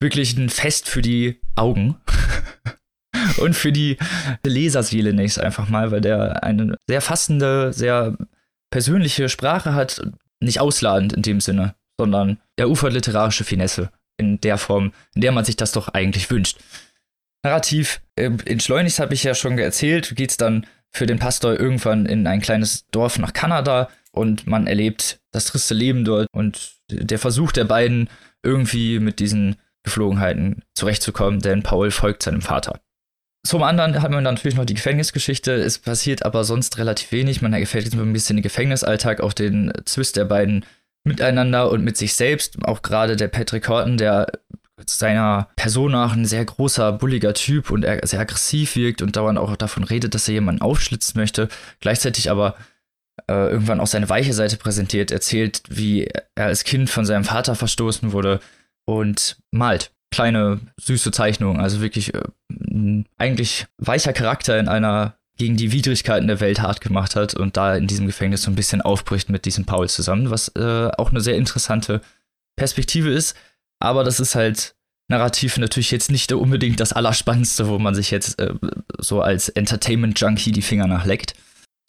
[0.00, 1.96] wirklich ein Fest für die Augen.
[3.38, 3.96] Und für die
[4.44, 8.16] Leserseele nächst einfach mal, weil der eine sehr fassende, sehr
[8.70, 10.02] persönliche Sprache hat,
[10.40, 15.44] nicht ausladend in dem Sinne, sondern erufert literarische Finesse in der Form, in der man
[15.44, 16.58] sich das doch eigentlich wünscht.
[17.44, 21.58] Narrativ, äh, in Schleunigst habe ich ja schon erzählt, geht es dann für den Pastor
[21.58, 26.72] irgendwann in ein kleines Dorf nach Kanada und man erlebt das triste Leben dort und
[26.90, 28.08] der Versuch der beiden,
[28.42, 32.80] irgendwie mit diesen Geflogenheiten zurechtzukommen, denn Paul folgt seinem Vater.
[33.46, 35.52] Zum anderen hat man dann natürlich noch die Gefängnisgeschichte.
[35.52, 37.42] Es passiert aber sonst relativ wenig.
[37.42, 40.64] Man erfährt jetzt ein bisschen den Gefängnisalltag, auch den Zwist der beiden
[41.04, 42.56] miteinander und mit sich selbst.
[42.64, 44.28] Auch gerade der Patrick Horton, der
[44.86, 49.38] seiner Person nach ein sehr großer, bulliger Typ und er sehr aggressiv wirkt und dauernd
[49.38, 51.48] auch davon redet, dass er jemanden aufschlitzen möchte.
[51.80, 52.56] Gleichzeitig aber
[53.28, 57.54] äh, irgendwann auch seine weiche Seite präsentiert, erzählt, wie er als Kind von seinem Vater
[57.54, 58.40] verstoßen wurde
[58.84, 61.60] und malt kleine, süße Zeichnung.
[61.60, 62.22] Also wirklich äh,
[63.16, 67.74] eigentlich weicher Charakter in einer gegen die Widrigkeiten der Welt hart gemacht hat und da
[67.74, 71.20] in diesem Gefängnis so ein bisschen aufbricht mit diesem Paul zusammen, was äh, auch eine
[71.20, 72.00] sehr interessante
[72.56, 73.34] Perspektive ist.
[73.84, 74.74] Aber das ist halt
[75.08, 78.54] narrativ natürlich jetzt nicht unbedingt das Allerspannendste, wo man sich jetzt äh,
[78.98, 81.34] so als Entertainment-Junkie die Finger nachleckt.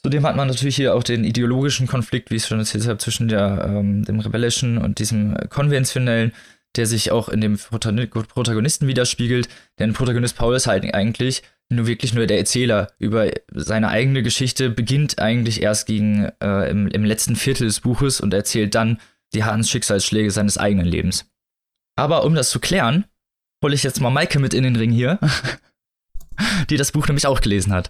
[0.04, 3.00] Zudem hat man natürlich hier auch den ideologischen Konflikt, wie ich es schon erzählt habe,
[3.00, 6.32] zwischen der, ähm, dem rebellischen und diesem konventionellen
[6.78, 9.48] der sich auch in dem Protagonisten widerspiegelt.
[9.80, 14.70] Denn Protagonist Paul ist halt eigentlich nur wirklich nur der Erzähler über seine eigene Geschichte,
[14.70, 19.00] beginnt eigentlich erst gegen äh, im, im letzten Viertel des Buches und erzählt dann
[19.34, 21.26] die harten Schicksalsschläge seines eigenen Lebens.
[21.96, 23.06] Aber um das zu klären,
[23.64, 25.20] hole ich jetzt mal Maike mit in den Ring hier,
[26.70, 27.90] die das Buch nämlich auch gelesen hat.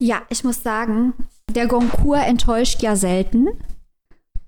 [0.00, 1.14] Ja, ich muss sagen,
[1.50, 3.48] der Goncourt enttäuscht ja selten.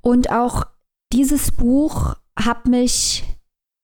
[0.01, 0.67] Und auch
[1.13, 3.25] dieses Buch hat mich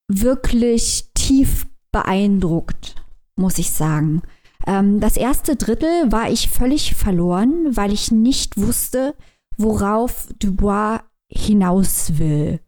[0.09, 2.97] wirklich tief beeindruckt,
[3.37, 4.23] muss ich sagen.
[4.67, 9.15] Ähm, das erste Drittel war ich völlig verloren, weil ich nicht wusste,
[9.57, 12.61] worauf Dubois hinaus will.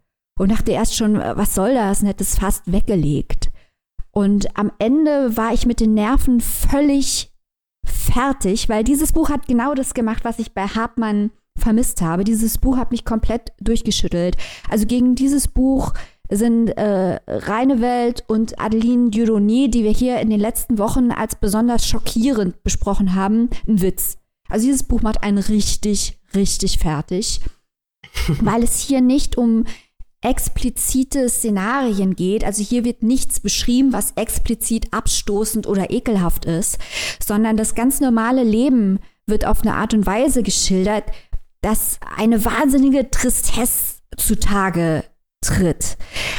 [0.43, 2.01] Und dachte erst schon, was soll das?
[2.01, 3.53] Und hätte es fast weggelegt.
[4.11, 7.31] Und am Ende war ich mit den Nerven völlig
[7.85, 12.25] fertig, weil dieses Buch hat genau das gemacht, was ich bei Hartmann vermisst habe.
[12.25, 14.37] Dieses Buch hat mich komplett durchgeschüttelt.
[14.69, 15.95] Also gegen dieses Buch
[16.29, 21.37] sind äh, Reine Welt und Adeline Dieudonné, die wir hier in den letzten Wochen als
[21.37, 24.19] besonders schockierend besprochen haben, ein Witz.
[24.49, 27.41] Also dieses Buch macht einen richtig, richtig fertig,
[28.41, 29.67] weil es hier nicht um
[30.23, 32.45] explizite Szenarien geht.
[32.45, 36.79] Also hier wird nichts beschrieben, was explizit abstoßend oder ekelhaft ist,
[37.25, 41.05] sondern das ganz normale Leben wird auf eine Art und Weise geschildert,
[41.61, 45.05] dass eine wahnsinnige Tristesse zutage
[45.41, 45.97] tritt.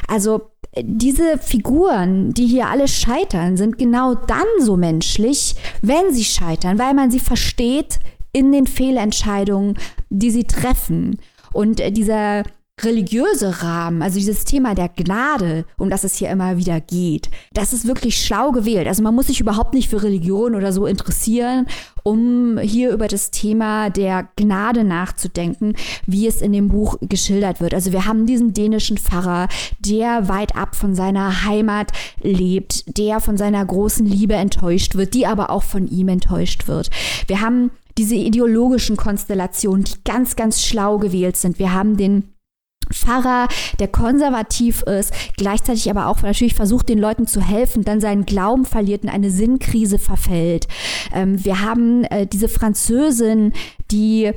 [0.08, 6.80] Also diese Figuren, die hier alle scheitern, sind genau dann so menschlich, wenn sie scheitern,
[6.80, 8.00] weil man sie versteht
[8.32, 9.78] in den Fehlentscheidungen,
[10.10, 11.20] die sie treffen.
[11.52, 12.44] Und äh, dieser
[12.82, 17.72] religiöse Rahmen, also dieses Thema der Gnade, um das es hier immer wieder geht, das
[17.72, 18.88] ist wirklich schlau gewählt.
[18.88, 21.68] Also man muss sich überhaupt nicht für Religion oder so interessieren,
[22.02, 25.76] um hier über das Thema der Gnade nachzudenken,
[26.08, 27.76] wie es in dem Buch geschildert wird.
[27.76, 29.48] Also wir haben diesen dänischen Pfarrer,
[29.80, 35.28] der weit ab von seiner Heimat lebt, der von seiner großen Liebe enttäuscht wird, die
[35.28, 36.90] aber auch von ihm enttäuscht wird.
[37.28, 37.70] Wir haben
[38.00, 41.60] diese ideologischen Konstellationen, die ganz, ganz schlau gewählt sind.
[41.60, 42.33] Wir haben den
[42.94, 43.48] Pfarrer,
[43.80, 48.66] der konservativ ist, gleichzeitig aber auch natürlich versucht, den Leuten zu helfen, dann seinen Glauben
[48.66, 50.68] verliert und eine Sinnkrise verfällt.
[51.14, 53.54] Ähm, wir haben äh, diese Französin,
[53.92, 54.32] die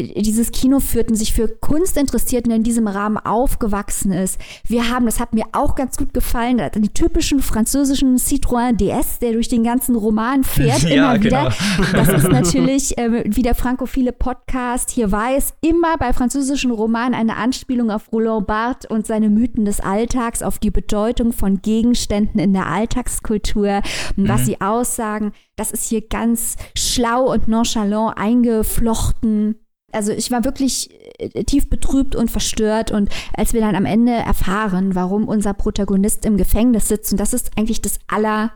[0.00, 4.40] dieses Kino führt und sich für Kunst interessiert und in diesem Rahmen aufgewachsen ist.
[4.64, 9.32] Wir haben, das hat mir auch ganz gut gefallen, die typischen französischen Citroën DS, der
[9.32, 11.52] durch den ganzen Roman fährt, ja, immer wieder.
[11.76, 11.92] Genau.
[11.92, 17.34] Das ist natürlich, äh, wie der frankophile Podcast hier weiß, immer bei französischen Romanen eine
[17.34, 22.52] Anspielung auf Roland Barthes und seine Mythen des Alltags, auf die Bedeutung von Gegenständen in
[22.52, 23.82] der Alltagskultur
[24.16, 24.44] und was mhm.
[24.44, 25.32] sie aussagen.
[25.56, 29.56] Das ist hier ganz schlau und nonchalant eingeflochten
[29.92, 34.12] also ich war wirklich äh, tief betrübt und verstört und als wir dann am Ende
[34.12, 38.52] erfahren, warum unser Protagonist im Gefängnis sitzt und das ist eigentlich das aller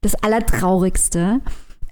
[0.00, 1.40] das allertraurigste.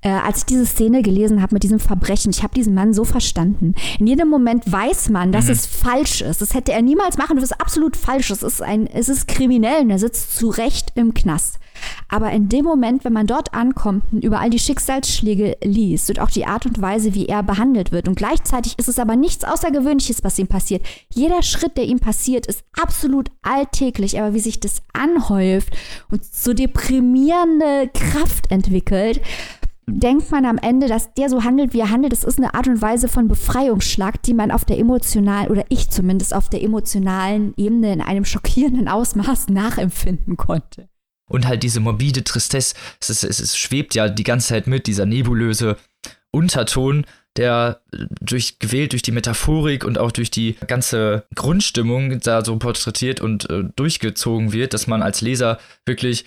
[0.02, 3.04] Äh, als ich diese Szene gelesen habe mit diesem Verbrechen, ich habe diesen Mann so
[3.04, 3.74] verstanden.
[3.98, 5.52] In jedem Moment weiß man, dass mhm.
[5.52, 6.42] es falsch ist.
[6.42, 7.36] Das hätte er niemals machen.
[7.36, 8.30] Das ist absolut falsch.
[8.30, 11.58] Es ist ein, es ist kriminell und er sitzt zu Recht im Knast.
[12.08, 16.20] Aber in dem Moment, wenn man dort ankommt und über all die Schicksalsschläge liest und
[16.20, 19.44] auch die Art und Weise, wie er behandelt wird, und gleichzeitig ist es aber nichts
[19.44, 20.84] Außergewöhnliches, was ihm passiert.
[21.12, 25.76] Jeder Schritt, der ihm passiert, ist absolut alltäglich, aber wie sich das anhäuft
[26.10, 29.20] und so deprimierende Kraft entwickelt,
[29.88, 32.12] denkt man am Ende, dass der so handelt, wie er handelt.
[32.12, 35.90] Das ist eine Art und Weise von Befreiungsschlag, die man auf der emotionalen, oder ich
[35.90, 40.88] zumindest auf der emotionalen Ebene in einem schockierenden Ausmaß nachempfinden konnte.
[41.28, 44.86] Und halt diese morbide Tristesse, es, ist, es, es schwebt ja die ganze Zeit mit,
[44.86, 45.76] dieser nebulöse
[46.30, 47.04] Unterton,
[47.36, 47.80] der
[48.20, 53.48] durch, gewählt durch die Metaphorik und auch durch die ganze Grundstimmung da so porträtiert und
[53.50, 56.24] äh, durchgezogen wird, dass man als Leser wirklich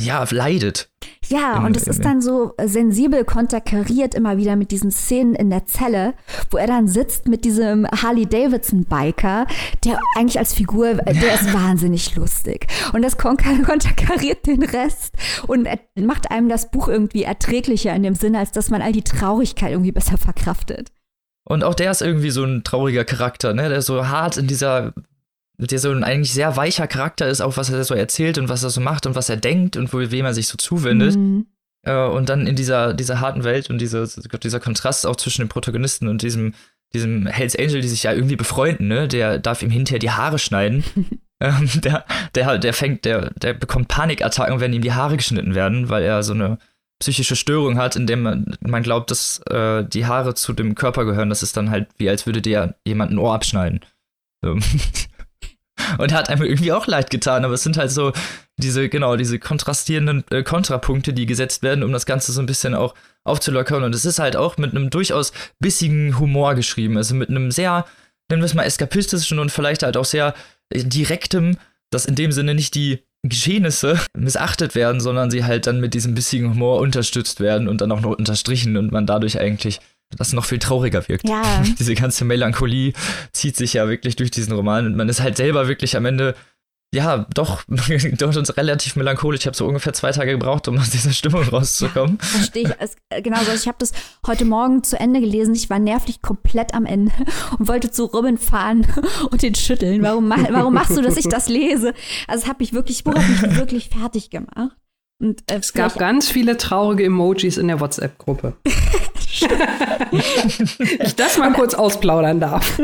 [0.00, 0.90] ja, leidet.
[1.28, 5.66] Ja, und es ist dann so sensibel konterkariert immer wieder mit diesen Szenen in der
[5.66, 6.14] Zelle,
[6.50, 9.46] wo er dann sitzt mit diesem Harley-Davidson-Biker,
[9.84, 12.66] der eigentlich als Figur, der ist wahnsinnig lustig.
[12.92, 15.14] Und das konterkariert den Rest
[15.46, 19.04] und macht einem das Buch irgendwie erträglicher in dem Sinne, als dass man all die
[19.04, 20.90] Traurigkeit irgendwie besser verkraftet.
[21.46, 23.68] Und auch der ist irgendwie so ein trauriger Charakter, ne?
[23.68, 24.94] Der so hart in dieser
[25.58, 28.62] der so ein eigentlich sehr weicher Charakter ist, auch was er so erzählt und was
[28.62, 31.16] er so macht und was er denkt und wo, wem er sich so zuwendet.
[31.16, 31.46] Mhm.
[31.84, 34.08] Äh, und dann in dieser, dieser harten Welt und diese,
[34.42, 36.54] dieser Kontrast auch zwischen dem Protagonisten und diesem,
[36.92, 39.08] diesem Hells Angel, die sich ja irgendwie befreunden, ne?
[39.08, 40.84] Der darf ihm hinterher die Haare schneiden.
[41.40, 45.88] ähm, der, der, der fängt, der, der bekommt Panikattacken, wenn ihm die Haare geschnitten werden,
[45.88, 46.58] weil er so eine
[47.00, 51.04] psychische Störung hat, in dem man, man glaubt, dass äh, die Haare zu dem Körper
[51.04, 51.28] gehören.
[51.28, 53.80] Das ist dann halt wie, als würde dir jemand ein Ohr abschneiden.
[54.42, 54.56] So.
[55.98, 58.12] und hat einem irgendwie auch leid getan, aber es sind halt so
[58.58, 62.74] diese, genau, diese kontrastierenden äh, Kontrapunkte, die gesetzt werden, um das Ganze so ein bisschen
[62.74, 63.82] auch aufzulockern.
[63.82, 67.84] Und es ist halt auch mit einem durchaus bissigen Humor geschrieben, also mit einem sehr,
[68.30, 70.34] nennen wir es mal, eskapistischen und vielleicht halt auch sehr
[70.70, 71.56] äh, direktem,
[71.90, 76.14] dass in dem Sinne nicht die Geschehnisse missachtet werden, sondern sie halt dann mit diesem
[76.14, 79.80] bissigen Humor unterstützt werden und dann auch noch unterstrichen und man dadurch eigentlich
[80.16, 81.28] das noch viel trauriger wirkt.
[81.28, 81.42] Ja.
[81.78, 82.92] Diese ganze Melancholie
[83.32, 86.34] zieht sich ja wirklich durch diesen Roman und man ist halt selber wirklich am Ende
[86.94, 89.40] ja, doch, doch relativ melancholisch.
[89.40, 92.18] Ich habe so ungefähr zwei Tage gebraucht, um aus dieser Stimmung rauszukommen.
[92.20, 92.74] Ja, verstehe ich.
[92.78, 93.52] Es, äh, genau so.
[93.52, 93.92] Ich habe das
[94.26, 95.54] heute Morgen zu Ende gelesen.
[95.54, 97.12] Ich war nervlich komplett am Ende
[97.58, 98.86] und wollte zu Robin fahren
[99.30, 100.02] und den schütteln.
[100.02, 101.92] Warum, warum machst du, dass ich das lese?
[102.28, 104.76] Also, es hat mich wirklich, hat mich wirklich fertig gemacht.
[105.20, 108.54] Und, äh, es gab ganz viele traurige Emojis in der WhatsApp-Gruppe.
[110.12, 112.78] ich das mal kurz ausplaudern darf.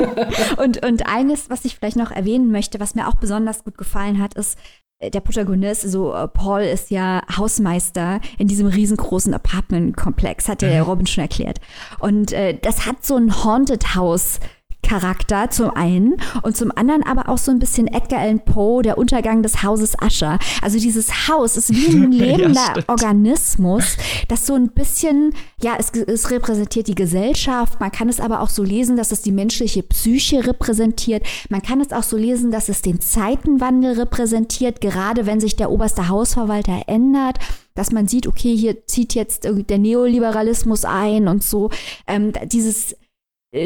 [0.56, 4.20] und, und eines, was ich vielleicht noch erwähnen möchte, was mir auch besonders gut gefallen
[4.20, 4.58] hat, ist,
[5.00, 10.82] äh, der Protagonist, so äh, Paul ist ja Hausmeister in diesem riesengroßen Apartmentkomplex, hat ja
[10.82, 10.88] mhm.
[10.88, 11.58] Robin schon erklärt.
[11.98, 14.40] Und äh, das hat so ein Haunted House
[14.82, 18.98] Charakter zum einen und zum anderen aber auch so ein bisschen Edgar Allan Poe, der
[18.98, 20.38] Untergang des Hauses Ascher.
[20.62, 23.96] Also dieses Haus ist wie ein lebender ja, Organismus,
[24.28, 27.80] das so ein bisschen, ja, es, es repräsentiert die Gesellschaft.
[27.80, 31.24] Man kann es aber auch so lesen, dass es die menschliche Psyche repräsentiert.
[31.48, 35.70] Man kann es auch so lesen, dass es den Zeitenwandel repräsentiert, gerade wenn sich der
[35.70, 37.38] oberste Hausverwalter ändert
[37.74, 41.70] dass man sieht, okay, hier zieht jetzt der Neoliberalismus ein und so.
[42.06, 42.96] Ähm, dieses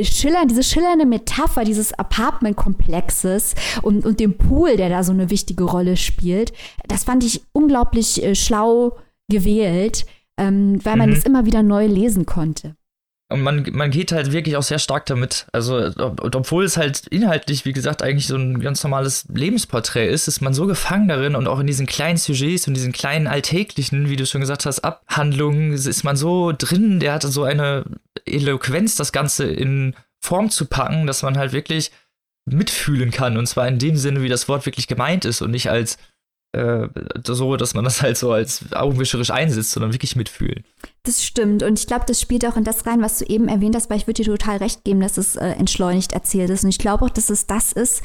[0.03, 5.65] schillern, diese schillernde Metapher dieses Apartmentkomplexes und, und dem Pool, der da so eine wichtige
[5.65, 6.53] Rolle spielt,
[6.89, 8.97] das fand ich unglaublich äh, schlau
[9.29, 10.07] gewählt,
[10.39, 11.31] ähm, weil man es mhm.
[11.31, 12.77] immer wieder neu lesen konnte.
[13.35, 15.47] Und man, man geht halt wirklich auch sehr stark damit.
[15.51, 20.29] Also, ob, obwohl es halt inhaltlich, wie gesagt, eigentlich so ein ganz normales Lebensporträt ist,
[20.29, 24.09] ist man so gefangen darin und auch in diesen kleinen Sujets und diesen kleinen alltäglichen,
[24.09, 27.85] wie du schon gesagt hast, Abhandlungen, ist man so drin, der hatte so eine
[28.25, 31.91] Eloquenz, das Ganze in Form zu packen, dass man halt wirklich
[32.47, 33.37] mitfühlen kann.
[33.37, 35.99] Und zwar in dem Sinne, wie das Wort wirklich gemeint ist und nicht als
[36.53, 36.87] äh,
[37.25, 40.65] so, dass man das halt so als augenwischerisch einsetzt, sondern wirklich mitfühlen.
[41.05, 41.63] Das stimmt.
[41.63, 43.99] Und ich glaube, das spielt auch in das rein, was du eben erwähnt hast, weil
[43.99, 46.65] ich würde dir total recht geben, dass es äh, entschleunigt erzählt ist.
[46.65, 48.03] Und ich glaube auch, dass es das ist,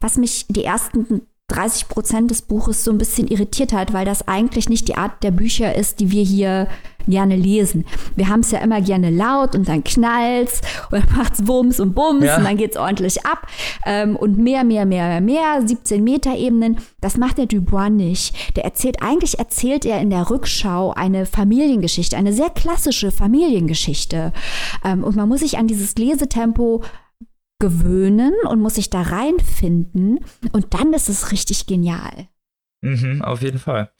[0.00, 4.28] was mich die ersten 30 Prozent des Buches so ein bisschen irritiert hat, weil das
[4.28, 6.68] eigentlich nicht die Art der Bücher ist, die wir hier
[7.08, 7.84] gerne lesen.
[8.16, 11.94] Wir haben es ja immer gerne laut und dann knallt's und dann macht's Bums und
[11.94, 12.36] Bums ja.
[12.36, 13.46] und dann geht's ordentlich ab
[13.86, 16.78] ähm, und mehr, mehr, mehr, mehr, 17 Meter Ebenen.
[17.00, 18.56] Das macht der Dubois nicht.
[18.56, 24.32] Der erzählt, eigentlich erzählt er in der Rückschau eine Familiengeschichte, eine sehr klassische Familiengeschichte.
[24.84, 26.82] Ähm, und man muss sich an dieses Lesetempo
[27.58, 30.20] gewöhnen und muss sich da reinfinden
[30.52, 32.28] und dann ist es richtig genial.
[32.82, 33.90] Mhm, auf jeden Fall.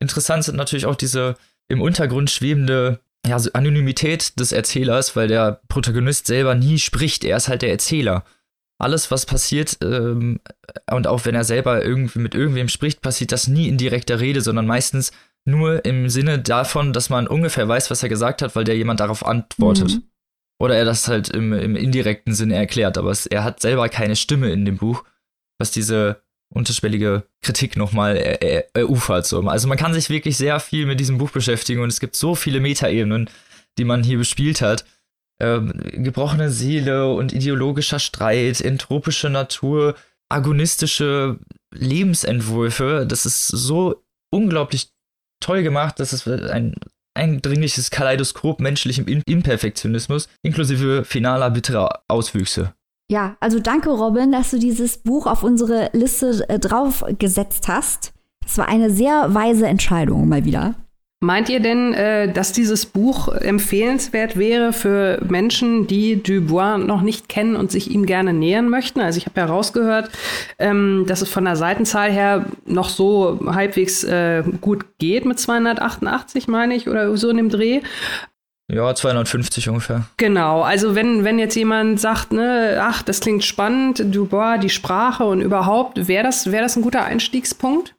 [0.00, 1.36] Interessant sind natürlich auch diese
[1.68, 7.48] im Untergrund schwebende ja, Anonymität des Erzählers, weil der Protagonist selber nie spricht, er ist
[7.48, 8.24] halt der Erzähler.
[8.78, 10.40] Alles, was passiert, ähm,
[10.90, 14.40] und auch wenn er selber irgendwie mit irgendwem spricht, passiert das nie in direkter Rede,
[14.40, 15.12] sondern meistens
[15.46, 19.00] nur im Sinne davon, dass man ungefähr weiß, was er gesagt hat, weil der jemand
[19.00, 19.94] darauf antwortet.
[19.94, 20.02] Mhm.
[20.60, 24.16] Oder er das halt im, im indirekten Sinne erklärt, aber es, er hat selber keine
[24.16, 25.04] Stimme in dem Buch,
[25.58, 26.22] was diese
[26.54, 28.16] unterschwellige Kritik nochmal
[28.74, 29.26] erufert.
[29.26, 29.40] So.
[29.42, 32.34] Also man kann sich wirklich sehr viel mit diesem Buch beschäftigen und es gibt so
[32.34, 33.28] viele Metaebenen,
[33.78, 34.84] die man hier bespielt hat.
[35.42, 39.96] Ähm, gebrochene Seele und ideologischer Streit, entropische Natur,
[40.28, 41.40] agonistische
[41.72, 43.04] Lebensentwürfe.
[43.06, 44.90] Das ist so unglaublich
[45.40, 46.76] toll gemacht, dass es ein
[47.14, 52.74] eindringliches Kaleidoskop menschlichem Imperfektionismus inklusive finaler bitterer Auswüchse.
[53.10, 58.12] Ja, also danke Robin, dass du dieses Buch auf unsere Liste äh, draufgesetzt hast.
[58.42, 60.74] Das war eine sehr weise Entscheidung mal wieder.
[61.24, 67.30] Meint ihr denn, äh, dass dieses Buch empfehlenswert wäre für Menschen, die Dubois noch nicht
[67.30, 69.00] kennen und sich ihm gerne nähern möchten?
[69.00, 70.10] Also ich habe ja rausgehört,
[70.58, 76.46] ähm, dass es von der Seitenzahl her noch so halbwegs äh, gut geht mit 288,
[76.46, 77.80] meine ich, oder so in dem Dreh.
[78.72, 80.06] Ja, 250 ungefähr.
[80.16, 85.24] Genau, also wenn, wenn jetzt jemand sagt, ne, ach, das klingt spannend, Dubois, die Sprache
[85.24, 87.94] und überhaupt, wäre das, wär das ein guter Einstiegspunkt?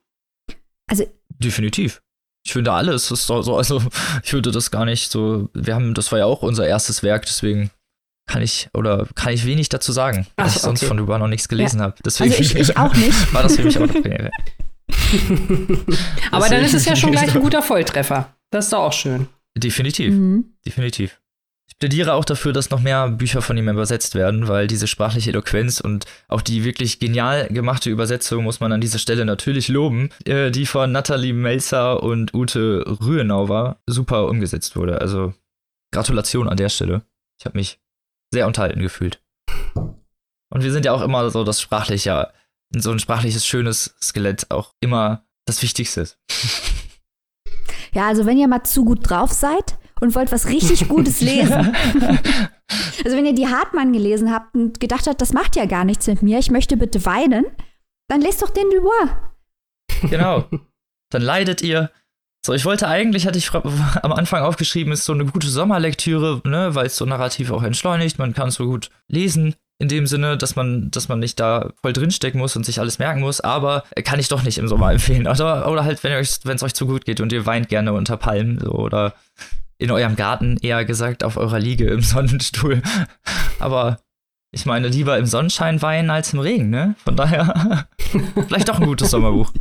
[0.90, 2.02] Also Definitiv
[2.46, 3.82] ich finde alles ist so, also
[4.24, 7.26] ich würde das gar nicht so, wir haben, das war ja auch unser erstes Werk,
[7.26, 7.72] deswegen
[8.28, 11.28] kann ich oder kann ich wenig dazu sagen, Ach, dass ich sonst von Dubai noch
[11.28, 11.86] nichts gelesen ja.
[11.86, 11.96] habe.
[12.06, 13.34] Deswegen also ich, ich, auch nicht.
[13.34, 14.32] war das für mich auch eine Premiere.
[16.32, 18.34] Aber dann ist es ja schon gleich ein guter Volltreffer.
[18.52, 19.28] Das ist doch auch schön.
[19.58, 20.14] Definitiv.
[20.14, 20.56] Mhm.
[20.66, 21.20] Definitiv.
[21.68, 25.32] Ich plädiere auch dafür, dass noch mehr Bücher von ihm übersetzt werden, weil diese sprachliche
[25.32, 30.10] Eloquenz und auch die wirklich genial gemachte Übersetzung muss man an dieser Stelle natürlich loben,
[30.26, 35.02] äh, die von Nathalie Melzer und Ute Rühenau war, super umgesetzt wurde.
[35.02, 35.34] Also
[35.92, 37.02] Gratulation an der Stelle.
[37.40, 37.80] Ich habe mich
[38.32, 39.22] sehr unterhalten gefühlt.
[39.76, 42.32] Und wir sind ja auch immer so das sprachliche,
[42.76, 46.20] so ein sprachliches, schönes Skelett auch immer das Wichtigste ist.
[47.96, 51.54] Ja, also wenn ihr mal zu gut drauf seid, und wollt was richtig Gutes lesen.
[53.04, 56.08] also wenn ihr die Hartmann gelesen habt und gedacht habt, das macht ja gar nichts
[56.08, 57.46] mit mir, ich möchte bitte weinen,
[58.10, 60.10] dann lest doch den Dubois.
[60.10, 60.46] Genau.
[61.12, 61.92] Dann leidet ihr.
[62.46, 66.74] So, ich wollte eigentlich, hatte ich am Anfang aufgeschrieben, ist so eine gute Sommerlektüre, ne,
[66.74, 70.36] weil es so narrativ auch entschleunigt, man kann es so gut lesen in dem Sinne,
[70.36, 73.84] dass man, dass man nicht da voll drinstecken muss und sich alles merken muss, aber
[74.04, 75.28] kann ich doch nicht im Sommer empfehlen.
[75.28, 78.60] Oder, oder halt, wenn es euch zu gut geht und ihr weint gerne unter Palmen
[78.60, 79.14] so, oder
[79.78, 82.82] in eurem Garten, eher gesagt auf eurer Liege im Sonnenstuhl.
[83.60, 84.00] Aber
[84.52, 86.96] ich meine, lieber im Sonnenschein weinen als im Regen, ne?
[87.04, 87.88] Von daher
[88.48, 89.52] vielleicht doch ein gutes Sommerbuch.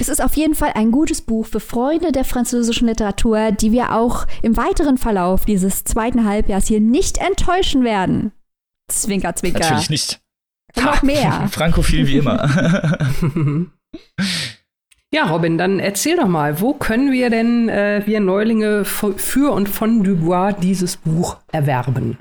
[0.00, 3.94] Es ist auf jeden Fall ein gutes Buch für Freunde der französischen Literatur, die wir
[3.94, 8.32] auch im weiteren Verlauf dieses zweiten Halbjahrs hier nicht enttäuschen werden.
[8.88, 9.60] Zwinker, zwinker.
[9.60, 10.20] Natürlich nicht.
[10.76, 11.48] Und noch mehr.
[11.50, 13.70] Frankophil wie immer.
[15.14, 19.68] Ja, Robin, dann erzähl doch mal, wo können wir denn, äh, wir Neulinge, für und
[19.68, 22.18] von Dubois dieses Buch erwerben?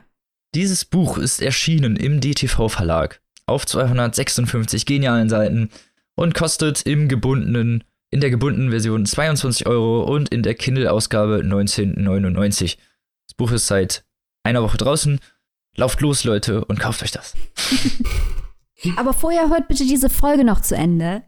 [0.53, 5.69] Dieses Buch ist erschienen im DTV-Verlag auf 256 genialen Seiten
[6.15, 12.77] und kostet im gebundenen, in der gebundenen Version 22 Euro und in der Kindle-Ausgabe 19,99.
[13.27, 14.05] Das Buch ist seit
[14.43, 15.19] einer Woche draußen.
[15.75, 17.33] Lauft los, Leute, und kauft euch das.
[18.97, 21.23] Aber vorher hört bitte diese Folge noch zu Ende.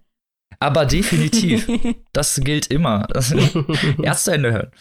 [0.60, 1.68] Aber definitiv,
[2.14, 3.08] das gilt immer.
[3.12, 3.32] Das
[4.02, 4.72] erst zu Ende hören.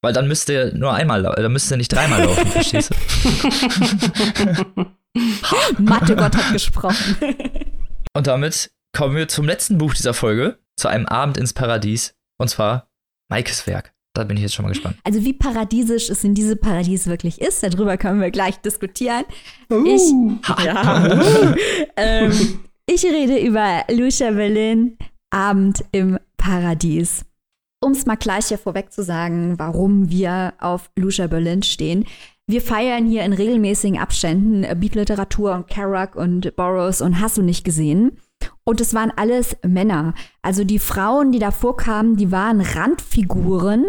[0.00, 4.86] Weil dann müsst ihr nur einmal, dann müsst ihr nicht dreimal laufen, verstehst du?
[5.78, 7.16] Mathe-Gott hat gesprochen.
[8.12, 12.14] Und damit kommen wir zum letzten Buch dieser Folge, zu einem Abend ins Paradies.
[12.38, 12.88] Und zwar
[13.28, 13.92] Maikes Werk.
[14.14, 14.96] Da bin ich jetzt schon mal gespannt.
[15.02, 19.24] Also wie paradiesisch es in diesem Paradies wirklich ist, darüber können wir gleich diskutieren.
[19.70, 21.20] Uh, ich, ja,
[21.96, 24.96] ähm, ich rede über Lucia Berlin,
[25.30, 27.24] Abend im Paradies.
[27.80, 32.06] um es mal gleich hier vorweg zu sagen, warum wir auf Lucia Berlin stehen.
[32.46, 37.64] Wir feiern hier in regelmäßigen Abständen Beat-Literatur und Kerouac und Burroughs und hast du nicht
[37.64, 38.18] gesehen.
[38.64, 40.14] Und es waren alles Männer.
[40.42, 43.86] Also die Frauen, die da vorkamen, die waren Randfiguren.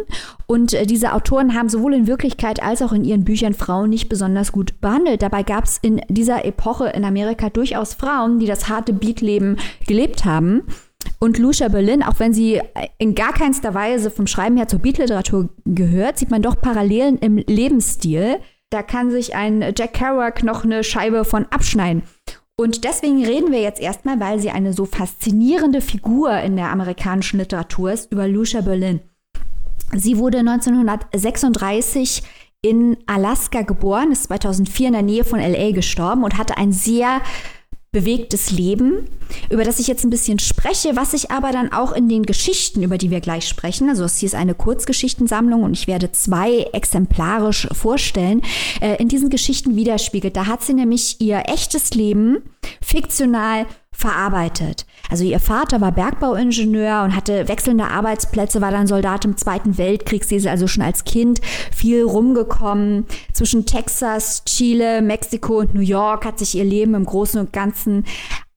[0.48, 4.10] Und äh, diese Autoren haben sowohl in Wirklichkeit als auch in ihren Büchern Frauen nicht
[4.10, 5.22] besonders gut behandelt.
[5.22, 10.26] Dabei gab es in dieser Epoche in Amerika durchaus Frauen, die das harte Beatleben gelebt
[10.26, 10.64] haben.
[11.20, 12.62] Und Lucia Berlin, auch wenn sie
[12.98, 17.38] in gar keinster Weise vom Schreiben her zur Beatliteratur gehört, sieht man doch Parallelen im
[17.38, 18.38] Lebensstil.
[18.70, 22.04] Da kann sich ein Jack Kerouac noch eine Scheibe von abschneiden.
[22.58, 27.40] Und deswegen reden wir jetzt erstmal, weil sie eine so faszinierende Figur in der amerikanischen
[27.40, 29.02] Literatur ist, über Lucia Berlin.
[29.94, 32.24] Sie wurde 1936
[32.62, 37.22] in Alaska geboren, ist 2004 in der Nähe von LA gestorben und hatte ein sehr
[37.96, 39.08] bewegtes Leben,
[39.50, 42.84] über das ich jetzt ein bisschen spreche, was ich aber dann auch in den Geschichten,
[42.84, 47.70] über die wir gleich sprechen, also hier ist eine Kurzgeschichtensammlung und ich werde zwei exemplarisch
[47.72, 48.42] vorstellen,
[48.82, 50.36] äh, in diesen Geschichten widerspiegelt.
[50.36, 52.44] Da hat sie nämlich ihr echtes Leben
[52.82, 53.66] fiktional
[53.96, 54.86] verarbeitet.
[55.10, 60.26] Also ihr Vater war Bergbauingenieur und hatte wechselnde Arbeitsplätze, war dann Soldat im Zweiten Weltkrieg.
[60.26, 61.42] Sie ist also schon als Kind
[61.72, 63.06] viel rumgekommen.
[63.34, 68.06] Zwischen Texas, Chile, Mexiko und New York hat sich ihr Leben im Großen und Ganzen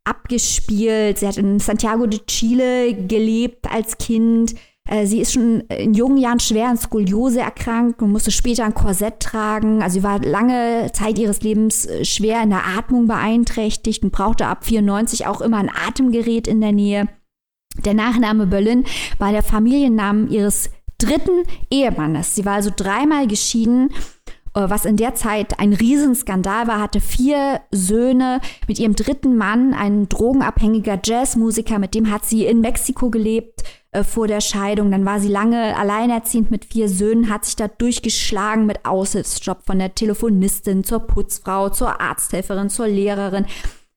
[0.04, 1.18] abgespielt.
[1.18, 4.54] Sie hat in Santiago de Chile gelebt als Kind.
[4.88, 8.74] Äh, sie ist schon in jungen Jahren schwer an Skoliose erkrankt und musste später ein
[8.74, 9.82] Korsett tragen.
[9.82, 14.46] Also sie war lange Zeit ihres Lebens äh, schwer in der Atmung beeinträchtigt und brauchte
[14.46, 17.08] ab 94 auch immer ein Atemgerät in der Nähe.
[17.84, 18.84] Der Nachname Berlin
[19.18, 22.34] war der Familiennamen ihres dritten Ehemannes.
[22.34, 23.90] Sie war also dreimal geschieden
[24.54, 29.74] äh, was in der Zeit ein Riesenskandal war, hatte vier Söhne mit ihrem dritten Mann,
[29.74, 34.90] ein drogenabhängiger Jazzmusiker, mit dem hat sie in Mexiko gelebt äh, vor der Scheidung.
[34.90, 39.78] Dann war sie lange alleinerziehend mit vier Söhnen, hat sich da durchgeschlagen mit Aushilfsjob von
[39.78, 43.46] der Telefonistin zur Putzfrau, zur Arzthelferin, zur Lehrerin.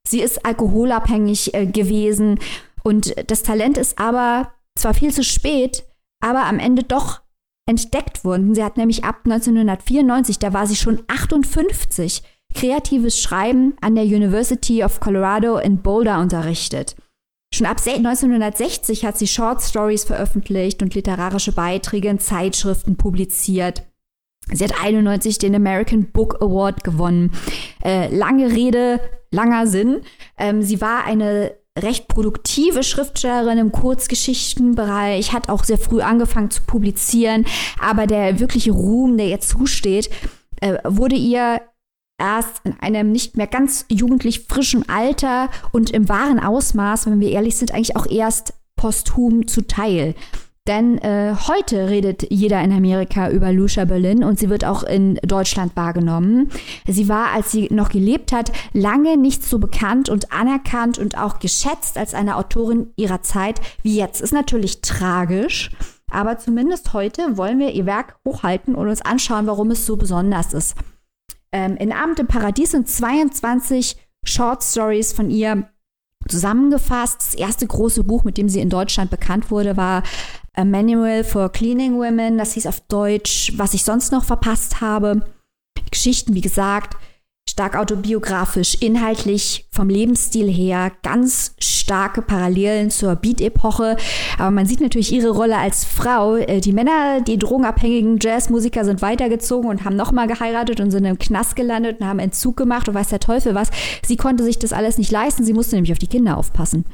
[0.07, 2.39] Sie ist alkoholabhängig äh, gewesen
[2.83, 5.83] und das Talent ist aber zwar viel zu spät,
[6.23, 7.21] aber am Ende doch
[7.69, 8.55] entdeckt worden.
[8.55, 12.23] Sie hat nämlich ab 1994, da war sie schon 58,
[12.53, 16.95] kreatives Schreiben an der University of Colorado in Boulder unterrichtet.
[17.53, 23.83] Schon ab 1960 hat sie Short Stories veröffentlicht und literarische Beiträge in Zeitschriften publiziert.
[24.53, 27.31] Sie hat 91 den American Book Award gewonnen.
[27.83, 30.01] Äh, lange Rede, langer Sinn.
[30.37, 36.63] Ähm, sie war eine recht produktive Schriftstellerin im Kurzgeschichtenbereich, hat auch sehr früh angefangen zu
[36.63, 37.45] publizieren,
[37.79, 40.09] aber der wirkliche Ruhm, der ihr zusteht,
[40.59, 41.61] äh, wurde ihr
[42.21, 47.31] erst in einem nicht mehr ganz jugendlich frischen Alter und im wahren Ausmaß, wenn wir
[47.31, 50.15] ehrlich sind, eigentlich auch erst posthum zuteil.
[50.67, 55.15] Denn äh, heute redet jeder in Amerika über Lucia Berlin und sie wird auch in
[55.23, 56.49] Deutschland wahrgenommen.
[56.87, 61.39] Sie war, als sie noch gelebt hat, lange nicht so bekannt und anerkannt und auch
[61.39, 64.21] geschätzt als eine Autorin ihrer Zeit wie jetzt.
[64.21, 65.71] Ist natürlich tragisch,
[66.11, 70.53] aber zumindest heute wollen wir ihr Werk hochhalten und uns anschauen, warum es so besonders
[70.53, 70.75] ist.
[71.53, 75.69] Ähm, in Abend im Paradies sind 22 Short Stories von ihr
[76.27, 77.17] zusammengefasst.
[77.19, 80.03] Das erste große Buch, mit dem sie in Deutschland bekannt wurde, war
[80.53, 82.37] A Manual for Cleaning Women.
[82.37, 85.25] Das hieß auf Deutsch, was ich sonst noch verpasst habe.
[85.89, 86.95] Geschichten, wie gesagt,
[87.51, 93.97] stark autobiografisch, inhaltlich vom Lebensstil her ganz starke Parallelen zur Beat-Epoche.
[94.37, 96.37] Aber man sieht natürlich ihre Rolle als Frau.
[96.37, 101.19] Äh, die Männer, die drogenabhängigen Jazzmusiker sind weitergezogen und haben nochmal geheiratet und sind im
[101.19, 103.69] Knast gelandet und haben Entzug gemacht und weiß der Teufel was.
[104.05, 105.43] Sie konnte sich das alles nicht leisten.
[105.43, 106.85] Sie musste nämlich auf die Kinder aufpassen.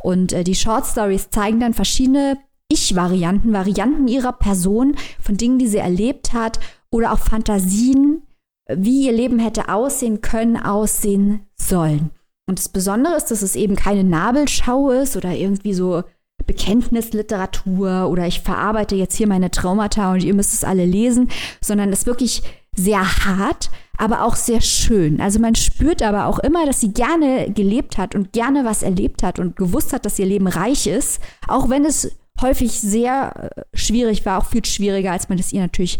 [0.00, 2.38] Und äh, die Short Stories zeigen dann verschiedene
[2.68, 6.60] Ich-Varianten, Varianten ihrer Person, von Dingen, die sie erlebt hat
[6.90, 8.22] oder auch Fantasien,
[8.68, 12.10] wie ihr Leben hätte aussehen können, aussehen sollen.
[12.46, 16.02] Und das Besondere ist, dass es eben keine Nabelschau ist oder irgendwie so
[16.46, 21.30] Bekenntnisliteratur oder ich verarbeite jetzt hier meine Traumata und ihr müsst es alle lesen,
[21.62, 22.42] sondern es ist wirklich
[22.76, 25.20] sehr hart, aber auch sehr schön.
[25.20, 29.22] Also man spürt aber auch immer, dass sie gerne gelebt hat und gerne was erlebt
[29.22, 33.76] hat und gewusst hat, dass ihr Leben reich ist, auch wenn es häufig sehr äh,
[33.76, 35.98] schwierig war, auch viel schwieriger, als man es ihr natürlich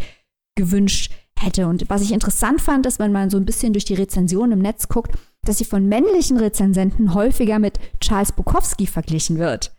[0.56, 1.23] gewünscht hätte.
[1.66, 4.58] Und was ich interessant fand, ist, wenn man so ein bisschen durch die Rezension im
[4.58, 9.72] Netz guckt, dass sie von männlichen Rezensenten häufiger mit Charles Bukowski verglichen wird.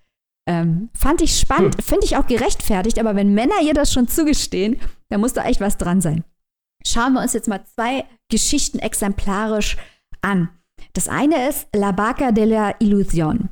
[0.47, 1.83] Ähm, fand ich spannend, hm.
[1.83, 5.59] finde ich auch gerechtfertigt, aber wenn Männer ihr das schon zugestehen, dann muss da echt
[5.59, 6.23] was dran sein.
[6.85, 9.77] Schauen wir uns jetzt mal zwei Geschichten exemplarisch
[10.21, 10.49] an.
[10.93, 13.49] Das eine ist La Barca de la Illusion.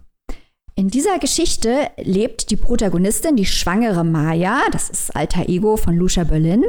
[0.76, 6.24] In dieser Geschichte lebt die Protagonistin, die schwangere Maya, das ist alter Ego von Lucia
[6.24, 6.64] Berlin,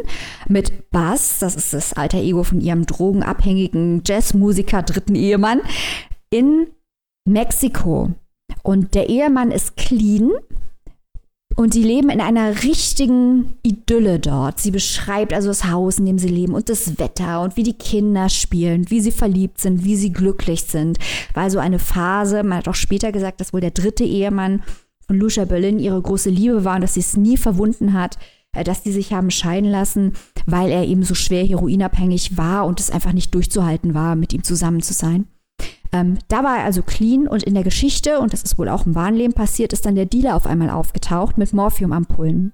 [0.47, 5.63] mit Bass, das ist das alter Ego von ihrem drogenabhängigen Jazzmusiker dritten Ehemann,
[6.29, 6.67] in
[7.27, 8.11] Mexiko.
[8.63, 10.33] Und der Ehemann ist clean,
[11.57, 14.61] und sie leben in einer richtigen Idylle dort.
[14.61, 17.75] Sie beschreibt also das Haus, in dem sie leben und das Wetter und wie die
[17.75, 20.99] Kinder spielen, wie sie verliebt sind, wie sie glücklich sind.
[21.33, 24.63] War so eine Phase, man hat auch später gesagt, dass wohl der dritte Ehemann
[25.07, 28.19] von Lucia Berlin ihre große Liebe war und dass sie es nie verwunden hat,
[28.53, 30.15] äh, dass die sich haben scheiden lassen,
[30.47, 34.43] weil er eben so schwer heroinabhängig war und es einfach nicht durchzuhalten war, mit ihm
[34.43, 35.27] zusammen zu sein.
[35.95, 38.84] Ähm, da war er also clean und in der Geschichte, und das ist wohl auch
[38.84, 42.53] im wahren Leben passiert, ist dann der Dealer auf einmal aufgetaucht mit Morphiumampullen.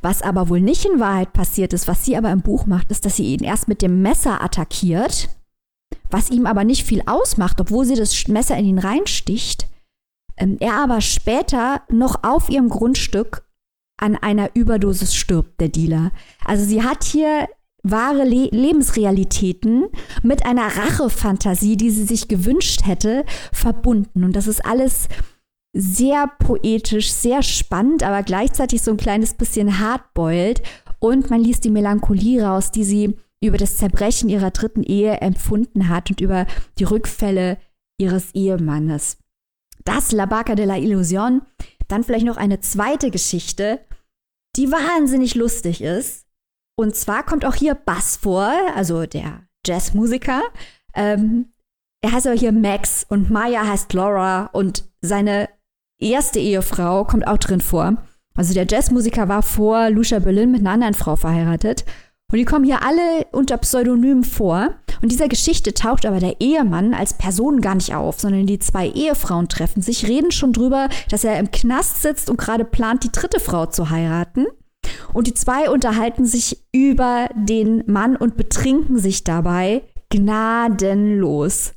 [0.00, 3.04] Was aber wohl nicht in Wahrheit passiert ist, was sie aber im Buch macht, ist,
[3.04, 5.28] dass sie ihn erst mit dem Messer attackiert,
[6.08, 9.66] was ihm aber nicht viel ausmacht, obwohl sie das Messer in ihn reinsticht.
[10.36, 13.42] Ähm, er aber später noch auf ihrem Grundstück
[13.96, 16.12] an einer Überdosis stirbt, der Dealer.
[16.44, 17.48] Also sie hat hier
[17.90, 19.86] wahre Le Lebensrealitäten
[20.22, 24.24] mit einer Rachefantasie, die sie sich gewünscht hätte, verbunden.
[24.24, 25.08] Und das ist alles
[25.72, 30.62] sehr poetisch, sehr spannend, aber gleichzeitig so ein kleines bisschen hardboiled.
[30.98, 35.88] Und man liest die Melancholie raus, die sie über das Zerbrechen ihrer dritten Ehe empfunden
[35.88, 36.46] hat und über
[36.78, 37.58] die Rückfälle
[37.98, 39.18] ihres Ehemannes.
[39.84, 41.42] Das La Barca de la Illusion.
[41.86, 43.80] Dann vielleicht noch eine zweite Geschichte,
[44.56, 46.27] die wahnsinnig lustig ist
[46.78, 50.42] und zwar kommt auch hier Bass vor, also der Jazzmusiker.
[50.94, 51.46] Ähm,
[52.00, 55.48] er heißt aber hier Max und Maya heißt Laura und seine
[55.98, 57.96] erste Ehefrau kommt auch drin vor.
[58.36, 61.84] Also der Jazzmusiker war vor Lucia Berlin mit einer anderen Frau verheiratet.
[62.30, 64.70] Und die kommen hier alle unter Pseudonym vor.
[65.02, 68.88] Und dieser Geschichte taucht aber der Ehemann als Person gar nicht auf, sondern die zwei
[68.88, 73.10] Ehefrauen treffen sich, reden schon drüber, dass er im Knast sitzt und gerade plant, die
[73.10, 74.46] dritte Frau zu heiraten.
[75.12, 81.72] Und die zwei unterhalten sich über den Mann und betrinken sich dabei gnadenlos.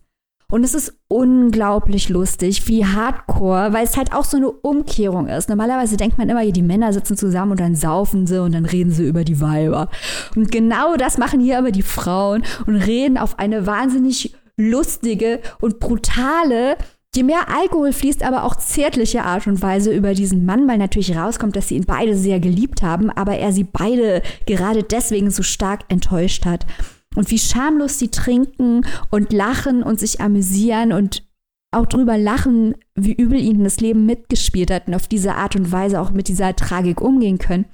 [0.52, 5.48] Und es ist unglaublich lustig, wie hardcore, weil es halt auch so eine Umkehrung ist.
[5.48, 8.92] Normalerweise denkt man immer, die Männer sitzen zusammen und dann saufen sie und dann reden
[8.92, 9.90] sie über die Weiber.
[10.36, 15.80] Und genau das machen hier aber die Frauen und reden auf eine wahnsinnig lustige und
[15.80, 16.76] brutale
[17.14, 21.14] Je mehr Alkohol fließt, aber auch zärtliche Art und Weise über diesen Mann, weil natürlich
[21.14, 25.44] rauskommt, dass sie ihn beide sehr geliebt haben, aber er sie beide gerade deswegen so
[25.44, 26.66] stark enttäuscht hat.
[27.14, 31.28] Und wie schamlos sie trinken und lachen und sich amüsieren und
[31.74, 35.70] auch drüber lachen, wie übel ihnen das Leben mitgespielt hat und auf diese Art und
[35.70, 37.66] Weise auch mit dieser Tragik umgehen können.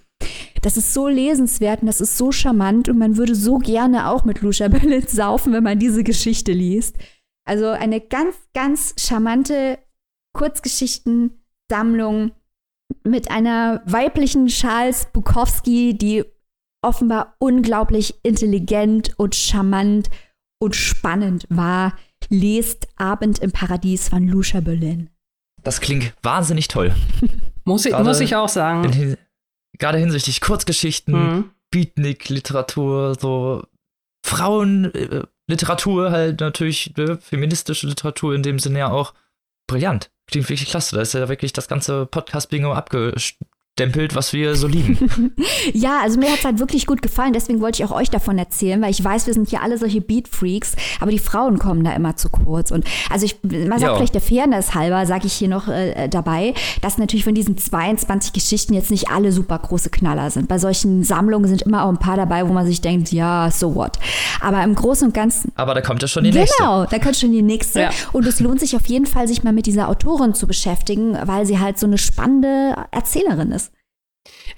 [0.64, 4.26] Das ist so lesenswert und das ist so charmant und man würde so gerne auch
[4.26, 6.96] mit Lucia Berlin saufen, wenn man diese Geschichte liest.
[7.48, 9.80] Also eine ganz, ganz charmante
[10.34, 12.32] Kurzgeschichtensammlung
[13.04, 16.26] mit einer weiblichen Charles Bukowski, die
[16.84, 20.10] offenbar unglaublich intelligent und charmant
[20.60, 21.98] und spannend war.
[22.30, 25.10] Lest Abend im Paradies von Lucia Berlin.
[25.64, 26.94] Das klingt wahnsinnig toll.
[27.64, 28.84] muss, ich, muss ich auch sagen.
[28.92, 29.18] In,
[29.78, 31.52] gerade hinsichtlich Kurzgeschichten, mhm.
[31.72, 33.64] Beatnik-Literatur, so
[34.26, 39.14] Frauen, äh, Literatur halt natürlich, ne, feministische Literatur in dem Sinne ja auch
[39.68, 40.12] brillant.
[40.28, 40.96] Klingt wirklich klasse.
[40.96, 43.47] Da ist ja wirklich das ganze Podcast-Bingo abgestempelt
[43.78, 45.36] stempelt, was wir so lieben.
[45.74, 48.40] ja, also mir hat es halt wirklich gut gefallen, deswegen wollte ich auch euch davon
[48.40, 51.94] erzählen, weil ich weiß, wir sind hier alle solche Beat-Freaks, aber die Frauen kommen da
[51.94, 52.72] immer zu kurz.
[52.72, 56.56] Und also ich, man sagt vielleicht der Fairness halber, sage ich hier noch äh, dabei,
[56.82, 60.48] dass natürlich von diesen 22 Geschichten jetzt nicht alle super große Knaller sind.
[60.48, 63.76] Bei solchen Sammlungen sind immer auch ein paar dabei, wo man sich denkt, ja, so
[63.76, 64.00] what.
[64.42, 65.52] Aber im Großen und Ganzen.
[65.54, 66.64] Aber da kommt ja schon die genau, nächste.
[66.64, 67.82] Genau, da kommt schon die nächste.
[67.82, 67.90] Ja.
[68.12, 71.46] Und es lohnt sich auf jeden Fall, sich mal mit dieser Autorin zu beschäftigen, weil
[71.46, 73.67] sie halt so eine spannende Erzählerin ist.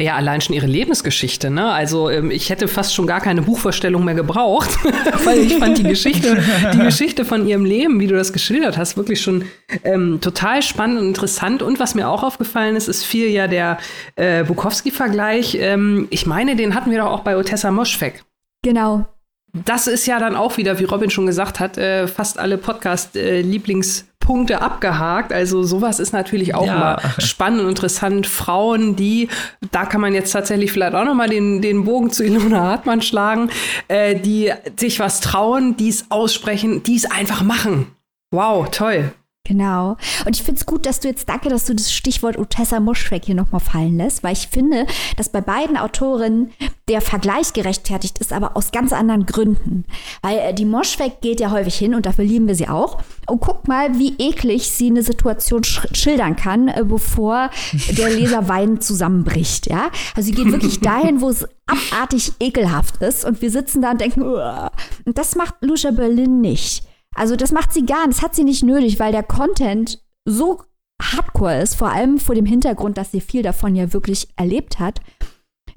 [0.01, 1.71] Ja, allein schon ihre Lebensgeschichte, ne?
[1.71, 4.69] Also ähm, ich hätte fast schon gar keine Buchvorstellung mehr gebraucht,
[5.25, 6.41] weil ich fand die Geschichte,
[6.73, 9.43] die Geschichte von ihrem Leben, wie du das geschildert hast, wirklich schon
[9.83, 11.61] ähm, total spannend und interessant.
[11.61, 13.77] Und was mir auch aufgefallen ist, ist viel ja der
[14.15, 15.57] äh, Bukowski-Vergleich.
[15.59, 18.23] Ähm, ich meine, den hatten wir doch auch bei Otessa Moschweg.
[18.63, 19.05] Genau.
[19.51, 24.03] Das ist ja dann auch wieder, wie Robin schon gesagt hat, äh, fast alle Podcast-Lieblings-
[24.03, 25.33] äh, Punkte abgehakt.
[25.33, 26.77] Also sowas ist natürlich auch ja.
[26.77, 28.27] mal spannend und interessant.
[28.27, 29.27] Frauen, die,
[29.71, 33.01] da kann man jetzt tatsächlich vielleicht auch noch mal den, den Bogen zu Ilona Hartmann
[33.01, 33.49] schlagen,
[33.87, 37.87] äh, die sich was trauen, die es aussprechen, die es einfach machen.
[38.29, 39.13] Wow, toll.
[39.45, 39.97] Genau.
[40.25, 43.25] Und ich finde es gut, dass du jetzt, danke, dass du das Stichwort Utessa Moschweg
[43.25, 44.85] hier nochmal fallen lässt, weil ich finde,
[45.17, 46.51] dass bei beiden Autorinnen
[46.87, 49.85] der Vergleich gerechtfertigt ist, aber aus ganz anderen Gründen.
[50.21, 53.01] Weil äh, die Moschweg geht ja häufig hin und dafür lieben wir sie auch.
[53.27, 57.49] Und guck mal, wie eklig sie eine Situation sch schildern kann, äh, bevor
[57.89, 59.67] der Leser weinend zusammenbricht.
[59.67, 59.89] Ja?
[60.15, 64.01] Also sie geht wirklich dahin, wo es abartig ekelhaft ist und wir sitzen da und
[64.01, 64.71] denken, Uah.
[65.05, 66.83] und das macht Lucia Berlin nicht.
[67.15, 70.61] Also das macht sie gar nicht, das hat sie nicht nötig, weil der Content so
[71.01, 74.99] hardcore ist, vor allem vor dem Hintergrund, dass sie viel davon ja wirklich erlebt hat,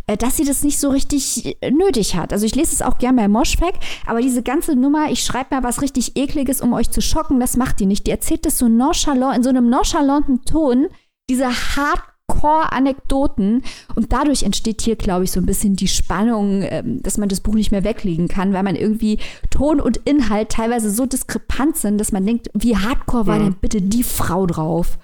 [0.06, 2.32] äh, dass sie das nicht so richtig äh, nötig hat.
[2.32, 3.74] Also ich lese es auch gern bei Moshpack,
[4.06, 7.56] aber diese ganze Nummer, ich schreibe mal was richtig ekliges, um euch zu schocken, das
[7.56, 8.06] macht die nicht.
[8.06, 10.88] Die erzählt das so nonchalant, in so einem nonchalanten Ton,
[11.30, 12.02] diese hart
[12.32, 13.62] Core-Anekdoten.
[13.94, 17.40] Und dadurch entsteht hier, glaube ich, so ein bisschen die Spannung, ähm, dass man das
[17.40, 19.18] Buch nicht mehr weglegen kann, weil man irgendwie
[19.50, 23.44] Ton und Inhalt teilweise so diskrepant sind, dass man denkt, wie hardcore war mhm.
[23.44, 24.98] denn bitte die Frau drauf?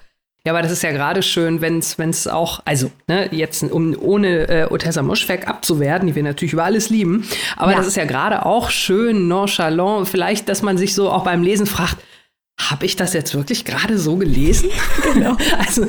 [0.45, 4.47] Ja, aber das ist ja gerade schön, wenn es auch, also ne, jetzt um ohne
[4.47, 7.25] äh, Otessa Moschweg abzuwerten, die wir natürlich über alles lieben,
[7.57, 7.77] aber ja.
[7.77, 11.65] das ist ja gerade auch schön nonchalant, vielleicht, dass man sich so auch beim Lesen
[11.65, 11.97] fragt,
[12.59, 14.69] habe ich das jetzt wirklich gerade so gelesen?
[15.13, 15.37] Genau.
[15.57, 15.85] Also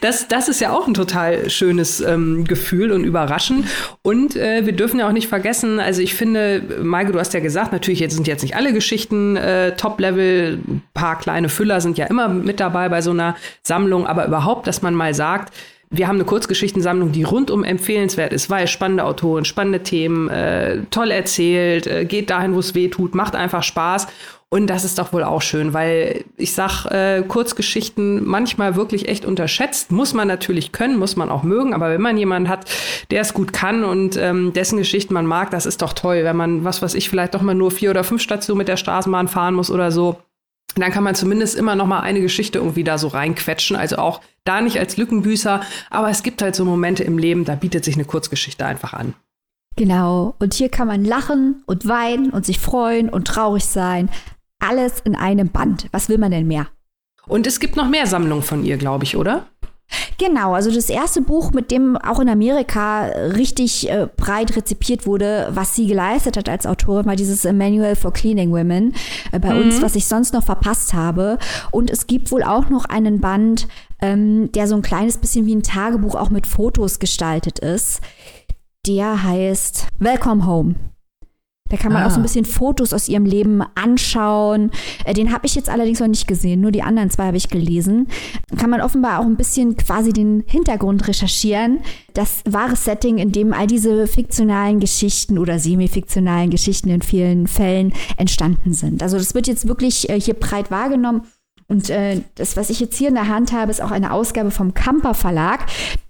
[0.00, 3.66] das, das ist ja auch ein total schönes ähm, Gefühl und überraschend.
[4.02, 7.40] Und äh, wir dürfen ja auch nicht vergessen, also ich finde, Maike, du hast ja
[7.40, 11.98] gesagt, natürlich jetzt sind jetzt nicht alle Geschichten äh, Top-Level, ein paar kleine Füller sind
[11.98, 15.52] ja immer mit dabei bei so einer Sammlung, aber überhaupt, dass man mal sagt,
[15.90, 21.10] wir haben eine Kurzgeschichtensammlung, die rundum empfehlenswert ist, weil spannende Autoren, spannende Themen, äh, toll
[21.10, 24.06] erzählt, äh, geht dahin, wo es weh tut, macht einfach Spaß.
[24.52, 29.24] Und das ist doch wohl auch schön, weil ich sag, äh, Kurzgeschichten manchmal wirklich echt
[29.24, 29.92] unterschätzt.
[29.92, 32.68] Muss man natürlich können, muss man auch mögen, aber wenn man jemanden hat,
[33.12, 36.36] der es gut kann und ähm, dessen Geschichten man mag, das ist doch toll, wenn
[36.36, 39.28] man, was weiß ich, vielleicht doch mal nur vier oder fünf Stationen mit der Straßenbahn
[39.28, 40.16] fahren muss oder so.
[40.74, 43.76] Dann kann man zumindest immer noch mal eine Geschichte irgendwie da so reinquetschen.
[43.76, 47.54] Also auch da nicht als Lückenbüßer, aber es gibt halt so Momente im Leben, da
[47.54, 49.14] bietet sich eine Kurzgeschichte einfach an.
[49.76, 50.34] Genau.
[50.40, 54.10] Und hier kann man lachen und weinen und sich freuen und traurig sein.
[54.60, 55.88] Alles in einem Band.
[55.92, 56.68] Was will man denn mehr?
[57.26, 59.46] Und es gibt noch mehr Sammlungen von ihr, glaube ich, oder?
[60.18, 65.48] Genau, also das erste Buch, mit dem auch in Amerika richtig äh, breit rezipiert wurde,
[65.50, 68.94] was sie geleistet hat als Autorin, war dieses Manual for Cleaning Women
[69.32, 69.62] äh, bei mhm.
[69.62, 71.38] uns, was ich sonst noch verpasst habe.
[71.70, 73.66] Und es gibt wohl auch noch einen Band,
[74.00, 78.00] ähm, der so ein kleines bisschen wie ein Tagebuch auch mit Fotos gestaltet ist.
[78.86, 80.74] Der heißt Welcome Home.
[81.70, 82.06] Da kann man ah.
[82.06, 82.24] auch so ein ah.
[82.24, 84.70] bisschen Fotos aus ihrem Leben anschauen.
[85.04, 87.48] Äh, den habe ich jetzt allerdings noch nicht gesehen, nur die anderen zwei habe ich
[87.48, 88.08] gelesen.
[88.56, 91.80] Kann man offenbar auch ein bisschen quasi den Hintergrund recherchieren.
[92.14, 97.92] Das wahre Setting, in dem all diese fiktionalen Geschichten oder semi-fiktionalen Geschichten in vielen Fällen
[98.16, 99.02] entstanden sind.
[99.02, 101.22] Also das wird jetzt wirklich äh, hier breit wahrgenommen.
[101.70, 104.50] Und äh, das, was ich jetzt hier in der Hand habe, ist auch eine Ausgabe
[104.50, 105.66] vom Kamper Verlag,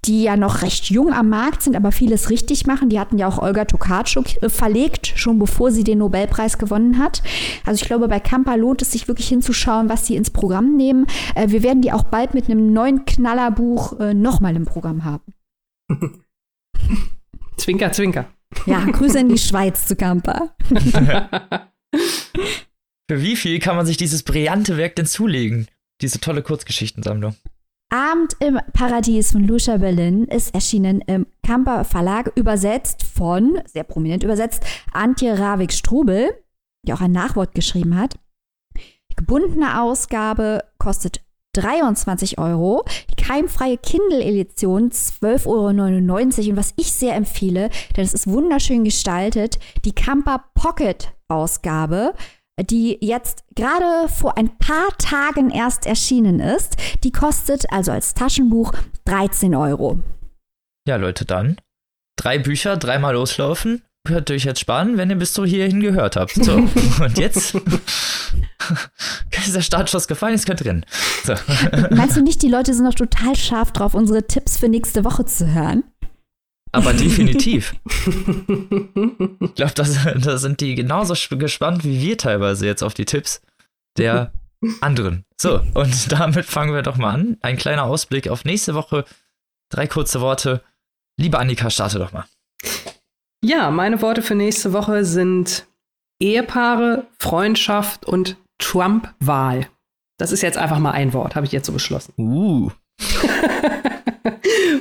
[0.06, 2.88] die ja noch recht jung am Markt sind, aber vieles richtig machen.
[2.88, 7.22] Die hatten ja auch Olga Tokarczuk äh, verlegt, schon bevor sie den Nobelpreis gewonnen hat.
[7.66, 11.06] Also ich glaube, bei Kamper lohnt es sich wirklich hinzuschauen, was sie ins Programm nehmen.
[11.34, 15.34] Äh, wir werden die auch bald mit einem neuen Knallerbuch äh, nochmal im Programm haben.
[17.58, 18.30] zwinker, zwinker.
[18.64, 20.54] Ja, Grüße in die Schweiz zu Kamper.
[23.10, 25.66] Für wie viel kann man sich dieses brillante Werk denn zulegen?
[26.00, 27.34] Diese tolle Kurzgeschichtensammlung.
[27.88, 34.22] Abend im Paradies von Lucia Berlin ist erschienen im Kamper Verlag, übersetzt von, sehr prominent
[34.22, 36.30] übersetzt, Antje Ravik-Strubel,
[36.86, 38.14] die auch ein Nachwort geschrieben hat.
[38.76, 41.20] Die gebundene Ausgabe kostet
[41.54, 46.50] 23 Euro, die keimfreie Kindle-Edition 12,99 Euro.
[46.50, 52.14] Und was ich sehr empfehle, denn es ist wunderschön gestaltet, die Kamper Pocket-Ausgabe
[52.62, 56.76] die jetzt gerade vor ein paar Tagen erst erschienen ist.
[57.04, 58.72] Die kostet also als Taschenbuch
[59.04, 59.98] 13 Euro.
[60.86, 61.56] Ja, Leute, dann
[62.16, 63.82] drei Bücher, dreimal loslaufen.
[64.06, 66.32] Könnt ihr euch jetzt sparen, wenn ihr bis so hierhin gehört habt.
[66.32, 66.54] So,
[67.00, 67.54] und jetzt
[69.30, 70.86] ist der Startschuss gefallen, jetzt könnt ihr rennen.
[71.24, 71.34] So.
[71.90, 75.26] Meinst du nicht, die Leute sind noch total scharf drauf, unsere Tipps für nächste Woche
[75.26, 75.84] zu hören?
[76.72, 77.74] Aber definitiv.
[79.40, 83.40] ich glaube, da sind die genauso gespannt wie wir teilweise jetzt auf die Tipps
[83.98, 84.32] der
[84.80, 85.24] anderen.
[85.40, 87.36] So, und damit fangen wir doch mal an.
[87.42, 89.04] Ein kleiner Ausblick auf nächste Woche.
[89.70, 90.62] Drei kurze Worte.
[91.18, 92.24] Liebe Annika, starte doch mal.
[93.44, 95.66] Ja, meine Worte für nächste Woche sind
[96.20, 99.68] Ehepaare, Freundschaft und Trump-Wahl.
[100.18, 102.12] Das ist jetzt einfach mal ein Wort, habe ich jetzt so beschlossen.
[102.18, 102.70] Uh.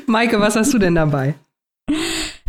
[0.07, 1.35] Maike, was hast du denn dabei?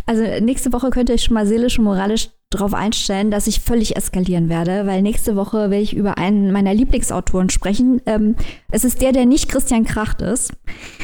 [0.05, 3.61] Also nächste Woche könnt ihr euch schon mal seelisch und moralisch darauf einstellen, dass ich
[3.61, 8.01] völlig eskalieren werde, weil nächste Woche werde ich über einen meiner Lieblingsautoren sprechen.
[8.05, 8.35] Ähm,
[8.69, 10.53] es ist der, der nicht Christian Kracht ist.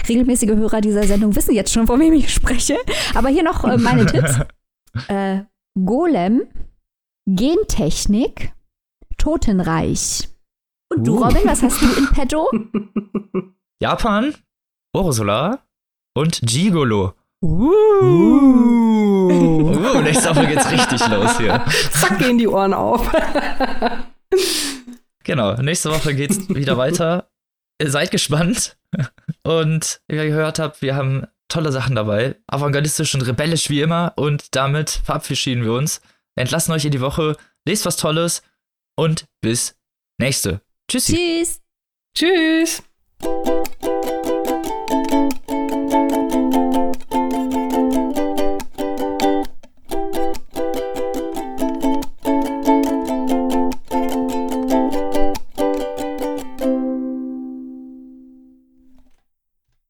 [0.09, 2.77] Regelmäßige Hörer dieser Sendung wissen jetzt schon, von wem ich spreche.
[3.15, 4.39] Aber hier noch äh, meine Tipps.
[5.09, 5.43] Äh,
[5.85, 6.47] Golem,
[7.27, 8.51] Gentechnik,
[9.19, 10.27] Totenreich.
[10.89, 11.23] Und du, Uh.
[11.23, 12.49] Robin, was hast du in petto?
[13.79, 14.33] Japan,
[14.95, 15.59] Ursula
[16.15, 17.13] und Gigolo.
[17.43, 17.71] Uh.
[19.29, 21.63] Uh, nächste Woche geht's richtig los hier.
[21.91, 23.09] Zack, gehen die Ohren auf.
[25.23, 27.29] Genau, nächste Woche geht's wieder weiter.
[27.83, 28.77] Seid gespannt.
[29.43, 32.35] Und wie ihr gehört habt, wir haben tolle Sachen dabei.
[32.47, 34.13] Avantgardistisch und rebellisch wie immer.
[34.15, 36.01] Und damit verabschieden wir uns.
[36.35, 37.35] Entlassen euch in die Woche.
[37.67, 38.41] Lest was Tolles.
[38.95, 39.77] Und bis
[40.17, 40.61] nächste.
[40.89, 41.13] Tschüssi.
[41.13, 41.61] Tschüss.
[42.15, 42.83] Tschüss.